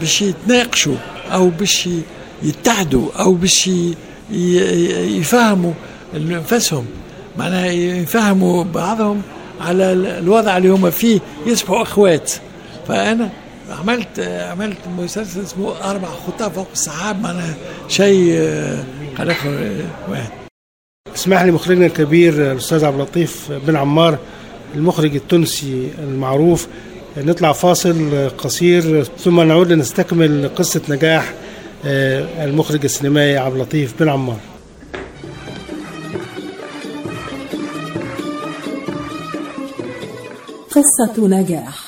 [0.00, 0.96] باش يتناقشوا
[1.32, 1.88] أو باش
[2.42, 3.70] يتحدوا أو باش
[5.20, 5.72] يفهموا
[6.16, 6.86] أنفسهم
[7.38, 9.22] معناها يفهموا بعضهم
[9.60, 12.32] على ال- الوضع اللي هم فيه يصبحوا أخوات.
[12.88, 13.30] فأنا
[13.70, 14.20] عملت
[14.50, 17.54] عملت مسلسل اسمه أربع خطى فوق السحاب معناها
[17.88, 18.84] شيء آه،
[19.18, 19.36] خلق
[20.08, 20.30] واحد.
[21.14, 24.18] اسمح لي مخرجنا الكبير الأستاذ عبد اللطيف بن عمار
[24.74, 26.66] المخرج التونسي المعروف.
[27.16, 31.34] نطلع فاصل قصير ثم نعود لنستكمل قصة نجاح آه،
[31.86, 34.38] المخرج السينمائي عبد اللطيف بن عمار.
[40.70, 41.78] قصة نجاح.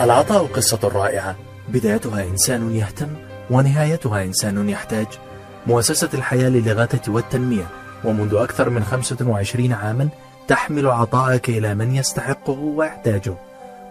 [0.00, 1.36] العطاء قصة رائعة.
[1.68, 3.08] بدايتها إنسان يهتم
[3.50, 5.06] ونهايتها إنسان يحتاج.
[5.66, 7.66] مؤسسة الحياة للإغاثة والتنمية.
[8.04, 10.08] ومنذ أكثر من 25 عاما
[10.48, 13.51] تحمل عطاءك إلى من يستحقه ويحتاجه.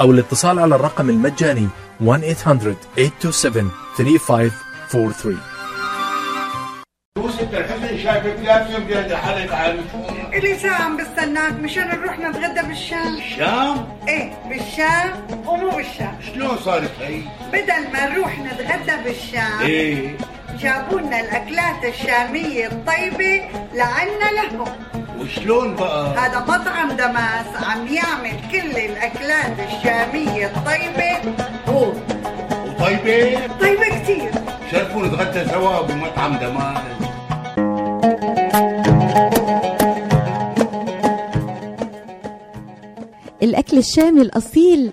[0.00, 1.68] أو الاتصال على الرقم المجاني
[2.00, 2.04] 1-800-827-3543
[7.40, 9.80] انت الحزن شايفك لابسه بجد حالك عالي
[10.32, 16.90] إلي ساعة عم بستناك مشان نروح نتغدى بالشام؟ الشام؟ إيه بالشام ومو بالشام؟ شلون صارت
[17.00, 17.20] هي؟
[17.52, 20.16] بدل ما نروح نتغدى بالشام إيه.
[20.58, 23.42] جابوا لنا الأكلات الشامية الطيبة
[23.74, 24.68] لعنا لهم.
[25.20, 31.34] وشلون بقى؟ هذا مطعم دماس عم يعمل كل الأكلات الشامية الطيبة
[31.68, 31.92] هو
[32.66, 34.30] وطيبة؟ طيبة كتير
[34.72, 36.80] شرفوا نتغدى سوا بمطعم دماس
[43.42, 44.92] الأكل الشامي الأصيل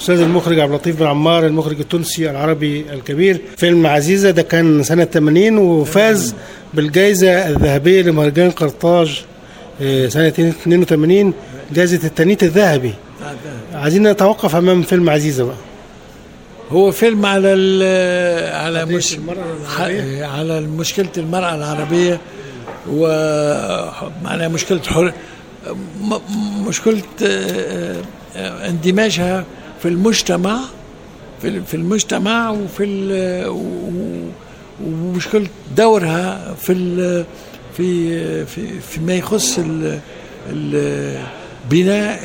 [0.00, 3.40] أستاذ المخرج عبد اللطيف بن عمار المخرج التونسي العربي الكبير.
[3.56, 6.34] فيلم عزيزة ده كان سنة 80 وفاز
[6.74, 9.24] بالجائزة الذهبية لمهرجان قرطاج
[9.82, 11.32] آه، سنة 82
[11.72, 12.94] جائزة التنيت الذهبي.
[13.74, 15.54] عايزين نتوقف أمام فيلم عزيزة بقى.
[16.70, 17.48] هو فيلم على
[18.54, 19.18] على مش
[20.22, 22.20] على مشكلة المرأة العربية
[22.90, 25.12] ومعناها مشكلة حر
[26.02, 27.96] م- مشكلة آه،
[28.36, 29.44] آه، اندماجها
[29.82, 30.58] في المجتمع
[31.42, 32.84] في في المجتمع وفي
[34.86, 37.24] ومشكلة دورها في
[37.76, 39.60] في في فيما يخص
[41.70, 42.18] بناء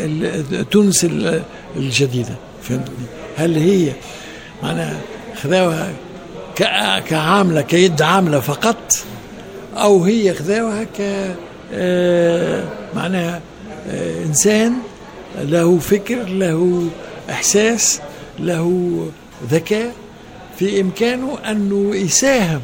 [0.72, 1.42] تونس ال-
[1.76, 2.36] الجديدة.
[2.64, 2.96] فهمتني؟
[3.38, 3.92] هل هي
[4.64, 5.02] معناها
[5.44, 5.94] خذاوها
[7.08, 8.94] كعاملة كيد عاملة فقط
[9.76, 11.02] أو هي خذاوها ك
[11.74, 12.64] آه،
[12.96, 13.42] معناها
[13.90, 14.74] آه، إنسان
[15.42, 16.88] له فكر له
[17.30, 18.00] إحساس
[18.40, 19.06] له
[19.50, 19.94] ذكاء
[20.60, 22.62] في إمكانه أنه يساهم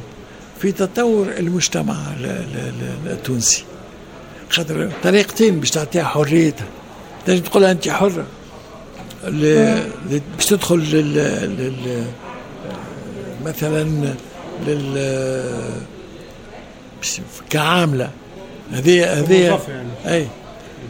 [0.62, 2.58] في تطور المجتمع ال- ال-
[3.06, 3.64] ال- التونسي.
[4.50, 6.68] خاطر طريقتين باش تعطيها حريتها.
[7.26, 8.26] تنجم تقولها أنت حرة.
[9.28, 9.80] ل-
[10.12, 11.14] ل- باش تدخل لل,
[11.58, 12.04] لل
[13.46, 14.14] مثلا
[14.68, 14.98] لل
[17.50, 18.10] كعاملة.
[18.72, 19.58] هذه هذه يعني.
[20.08, 20.28] أي.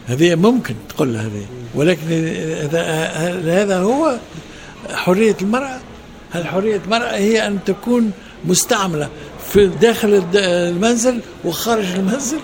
[0.08, 1.46] هذه ممكن تقول هذه.
[1.74, 2.00] ولكن
[2.62, 2.82] هذا
[3.62, 4.16] هذا هو
[4.92, 5.78] حرية المرأة.
[6.32, 8.10] هل حرية المرأة هي أن تكون
[8.44, 9.08] مستعملة
[9.52, 12.38] في داخل المنزل وخارج المنزل؟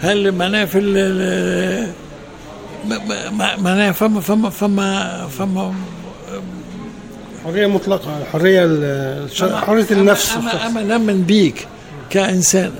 [0.00, 0.78] هل معناها في
[3.58, 5.74] معناها فما فما فما فما
[8.22, 8.84] الحريه ال-
[9.24, 10.36] الش- حرية النفس.
[10.36, 11.66] أما, أما نمن بيك
[12.10, 12.72] كإنسان.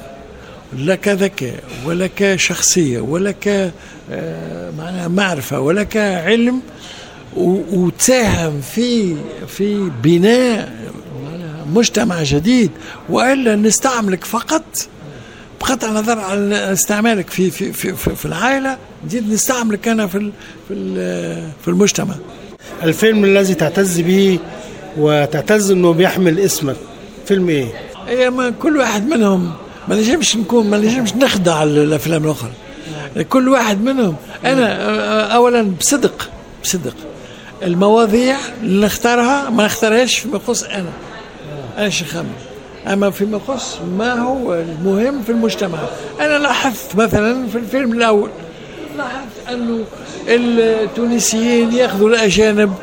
[0.79, 3.73] لك ذكاء ولك شخصية ولك
[4.11, 6.61] آه، معناها معرفة ولك علم
[7.37, 9.17] و- وتساهم في
[9.49, 10.73] في بناء
[11.75, 12.71] مجتمع جديد
[13.09, 14.65] وإلا نستعملك فقط
[15.61, 20.33] بقطع النظر عن استعمالك في في في, في, في العائلة نزيد نستعملك أنا في
[20.69, 20.75] في
[21.65, 22.15] في المجتمع
[22.83, 24.39] الفيلم الذي تعتز به
[24.99, 26.77] وتعتز إنه بيحمل اسمك
[27.27, 27.67] فيلم إيه؟
[28.09, 29.53] هي ما كل واحد منهم
[29.89, 32.51] ما نجمش نكون ما نجمش نخدع الأفلام الأخرى.
[33.29, 34.17] كل واحد منهم.
[34.45, 36.29] أنا اولا بصدق
[36.63, 36.95] بصدق.
[37.63, 40.91] المواضيع اللي نختارها ما نختارهاش فيما يخص أنا.
[41.79, 42.25] أنا نخمم
[42.87, 45.79] أما فيما يخص ما هو المهم في المجتمع.
[46.21, 48.31] أنا لاحظت مثلا في الفيلم الأول
[48.97, 49.85] لاحظت أنه
[50.29, 52.75] التونسيين يأخذوا الأجانب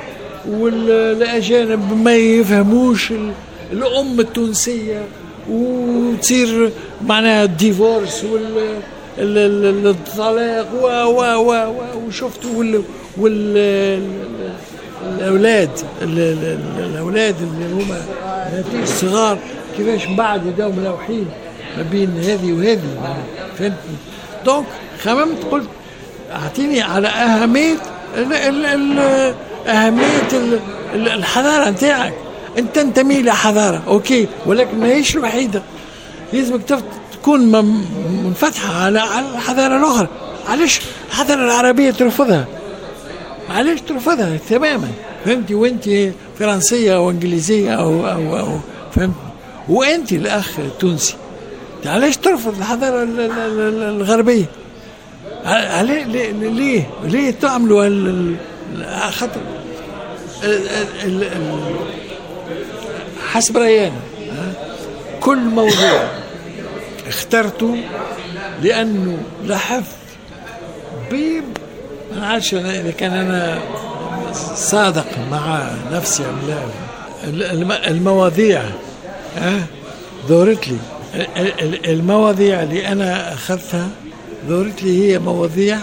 [0.49, 3.31] والاجانب ما يفهموش ال-
[3.71, 5.01] الأم التونسية.
[5.49, 6.71] وتصير
[7.05, 8.57] معناها الديفورس وال
[9.17, 12.83] ال- ال- الطلاق و و و و وشفتوا وال
[13.17, 13.57] وال
[15.19, 15.69] الأولاد
[16.01, 18.01] ال- ال- الأولاد اللي هما
[18.83, 19.37] الصغار
[19.77, 21.25] كيفاش من بعد يبداو ملوحين
[21.77, 22.81] ما بين هذه وهذه
[23.59, 23.73] فهمت؟
[24.45, 24.65] donc
[25.03, 25.67] خممت قلت
[26.31, 27.75] أعطيني على أهمية
[28.17, 28.99] ال ال ال
[29.67, 30.59] أهمية ال
[30.95, 32.13] ال الحضارة نتاعك.
[32.57, 35.61] أنت تنتمي لحضاره okay ولكن ما هيش الوحيدة.
[36.33, 36.61] لازمك
[37.13, 37.39] تكون
[38.25, 40.07] منفتحة على الحضاره الأخرى.
[40.49, 42.45] علاش الحضارة العربية ترفضها؟
[43.49, 44.87] علاش ترفضها؟ تماما.
[45.25, 45.89] فهمتي؟ وأنت
[46.39, 48.59] فرنسية أو إنجليزية أو أو, أو
[48.95, 49.13] فهمت؟
[49.69, 51.15] وأنت الأخ التونسي.
[51.85, 54.45] علاش ترفض الحضارة ال- ال- ال- الغربية؟
[55.45, 58.35] عليه ليه ليه تعملوا
[59.09, 59.41] خاطر
[63.33, 63.57] حسب
[63.87, 63.91] أنا،
[64.31, 64.53] ها،
[65.21, 66.07] كل موضوع
[67.07, 67.77] اخترته
[68.61, 69.85] لأنه لاحظت
[71.11, 71.43] بيب
[72.15, 73.59] ما عادش أنا إذا كان أنا
[74.55, 76.57] صادق مع نفسي أم لا.
[77.29, 78.63] ال- الم- المواضيع
[80.27, 80.77] ظهرت لي.
[81.15, 83.87] ال- ال- المواضيع اللي أنا أخذتها
[84.47, 85.77] ظهرت لي هي مواضيع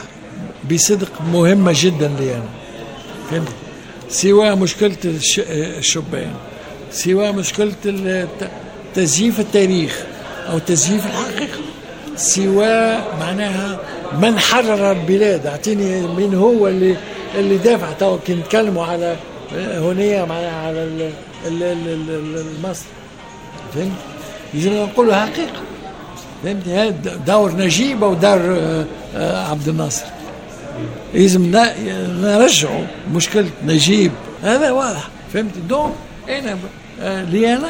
[0.72, 2.44] بصدق مهمة جدا لي أنا.
[3.30, 3.48] فهمت؟
[4.08, 6.30] سواء مشكلة الش- الشبان.
[6.92, 8.50] سواء مشكلة الت-
[8.94, 10.04] تزييف التاريخ
[10.50, 11.58] أو تزييف الحقيقة.
[12.16, 13.78] سواء معناها
[14.22, 15.46] من حرر البلاد.
[15.46, 16.96] أعطيني مين هو اللي
[17.38, 17.92] اللي دافع.
[17.92, 19.16] تو كي نتكلموا على
[19.52, 21.10] هنا معناها على
[22.64, 22.84] مصر.
[23.74, 23.92] فهمت؟
[24.54, 25.60] لازم نقولوا حقيقة.
[26.44, 26.68] فهمت؟
[27.26, 28.84] دور نجيب أو دور آه،
[29.16, 30.06] آه، عبد الناصر.
[31.14, 31.50] لازم
[32.22, 32.84] نرجعوا
[33.14, 34.12] مشكلة نجيب.
[34.42, 35.08] هذا واضح.
[35.32, 35.92] فهمت؟ donc
[36.28, 36.58] أنا ب-
[37.00, 37.68] آه، لي أنا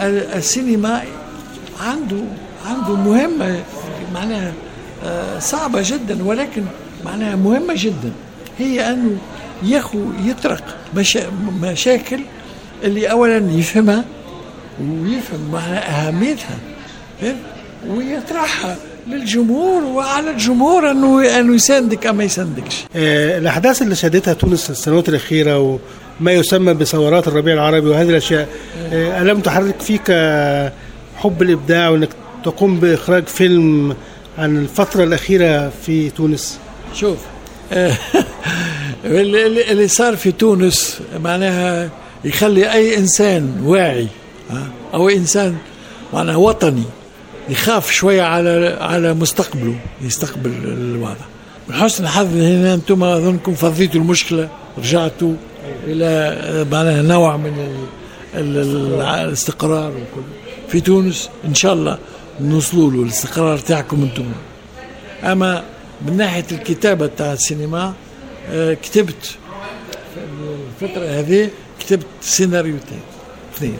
[0.00, 1.02] ال- السينما
[1.80, 2.16] عنده
[2.66, 3.60] عنده مهمة
[4.14, 4.52] معناها
[5.04, 6.62] آه، صعبة جدا ولكن
[7.04, 8.12] معناها مهمة جدا.
[8.58, 9.16] هي انه
[9.62, 11.20] ياخو يطرق مشا
[11.62, 12.20] مشاكل
[12.84, 14.04] اللي اولا يفهمها
[14.80, 16.58] ويفهم معنى أهميتها
[17.20, 17.36] فهمت؟
[17.88, 18.76] ويطرحها
[19.08, 22.84] للجمهور وعلى الجمهور أنه أنه يساندك أو ما يساندكش.
[22.96, 25.78] آه، الأحداث اللي شهدتها تونس السنوات الأخيرة
[26.20, 28.48] وما يسمى بثورات الربيع العربي وهذه الأشياء.
[28.92, 30.10] آه، ألم تحرك فيك
[31.16, 32.08] حب الإبداع وأنك
[32.44, 33.96] تقوم بإخراج فيلم
[34.38, 36.58] عن الفترة الأخيرة في تونس؟
[36.94, 37.18] شوف
[37.72, 37.92] آه،
[39.04, 41.90] اللي صار في تونس معناها
[42.24, 44.06] يخلي أي إنسان واعي
[44.50, 45.56] ها، أو إنسان
[46.12, 46.82] معناها وطني
[47.48, 51.14] يخاف شوية على على مستقبله يستقبل الوضع.
[51.68, 54.48] من حسن الحظ هنا أنتم أظنكم فضيتوا المشكلة
[54.78, 55.34] رجعتوا.
[55.86, 57.46] إلى آه، معناها نوع من
[58.34, 60.22] ال- ال- ال- الاستقرار وكل.
[60.68, 61.98] في تونس إن شاء الله
[62.40, 64.24] نوصلوا له الاستقرار تاعكم أنتم.
[65.24, 65.64] أما
[66.06, 67.94] من ناحية الكتابة تاع السينما
[68.50, 69.24] آه، كتبت
[70.14, 70.20] في
[70.86, 71.50] الفترة هذه
[71.80, 73.00] كتبت سيناريوتين
[73.56, 73.78] اثنين.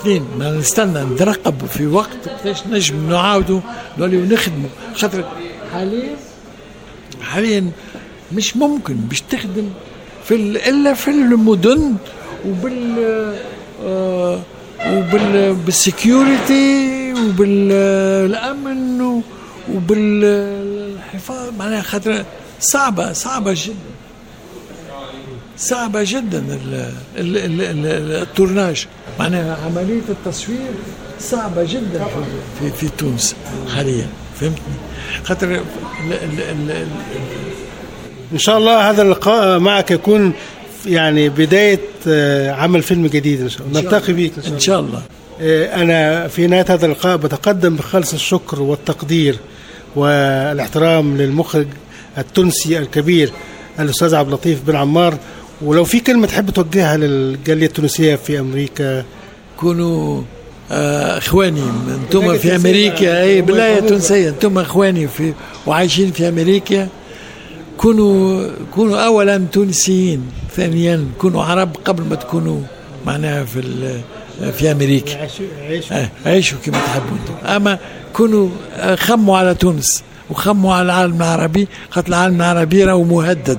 [0.00, 3.60] اثنين ما نستنى نترقب في وقت كيفاش نجم نعاودوا
[3.98, 5.24] نوليو نخدموا خاطر
[5.72, 6.16] حاليا
[7.22, 7.70] حاليا
[8.32, 9.68] مش ممكن باش تخدم
[10.24, 11.94] في ال- إلا في المدن
[12.46, 12.96] وبال
[13.84, 14.40] آه،
[14.86, 19.22] وبال بال security وبالأمن
[19.74, 21.48] وبالحفاظ.
[21.58, 22.24] معناها خاطر
[22.60, 23.74] صعبة صعبة جدا.
[25.58, 28.86] صعبة جدا ال- ال- ال- ال- ال tournage.
[29.18, 30.70] معناها عملية التصوير
[31.20, 32.06] صعبة جدا
[32.60, 33.36] في, في, تونس
[33.76, 34.06] حاليا.
[34.40, 34.74] فهمتني؟
[35.24, 35.60] خاطر
[38.32, 40.32] إن شاء الله هذا اللقاء معك يكون
[40.86, 43.78] يعني بداية آه، عمل فيلم جديد إن شاء الله.
[43.78, 45.02] إن شاء نلتقي بيك إن شاء الله.
[45.40, 49.36] آه، أنا في نهاية هذا اللقاء بتقدم بخالص الشكر والتقدير
[49.96, 51.66] والاحترام للمخرج
[52.18, 53.32] التونسي الكبير
[53.80, 55.18] الأستاذ عبد اللطيف بن عمار.
[55.62, 59.04] ولو في كلمة تحب توجهها للجالية التونسية في أمريكا؟
[59.56, 60.22] كونوا
[60.70, 61.62] آه إخواني.
[62.04, 62.56] أنتم في.
[62.56, 63.22] أمريكا.
[63.22, 64.28] أي الله تونسية.
[64.28, 65.32] أنتم إخواني في
[65.66, 66.88] وعايشين في أمريكا.
[67.76, 72.60] كونوا كونوا اولا تونسيين ثانيا كونوا عرب قبل ما تكونوا
[73.06, 73.62] معناها في
[74.52, 75.28] في أمريكا.
[75.92, 77.46] آه، عيشوا كما تحبوا أنتم.
[77.46, 77.78] أما
[78.12, 83.58] كونوا آه، خموا على تونس وخموا على العالم العربي خاطر العالم العربي راهو مهدد.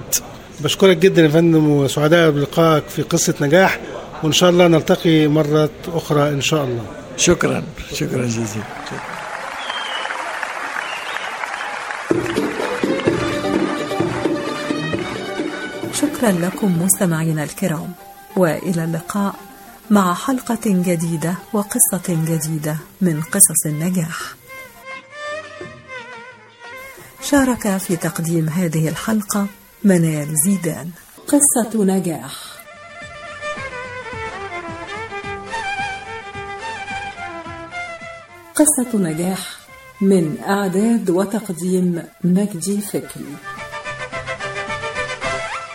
[0.59, 3.79] بشكرك جدا يا فندم وسعداء بلقائك في قصة نجاح
[4.23, 6.83] وإن شاء الله نلتقي مرة أخرى إن شاء الله.
[7.17, 8.47] شكرا شكرا جزيلا.
[8.85, 9.12] شكرا.
[16.23, 17.93] شكرا لكم مستمعينا الكرام
[18.37, 19.35] وإلى اللقاء
[19.89, 24.35] مع حلقة جديدة وقصة جديدة من قصص النجاح.
[27.21, 29.47] شارك في تقديم هذه الحلقة
[29.83, 30.89] منال زيدان.
[31.27, 32.35] قصة نجاح.
[38.55, 39.39] قصة نجاح
[40.01, 43.35] من إعداد وتقديم مجدي فكري.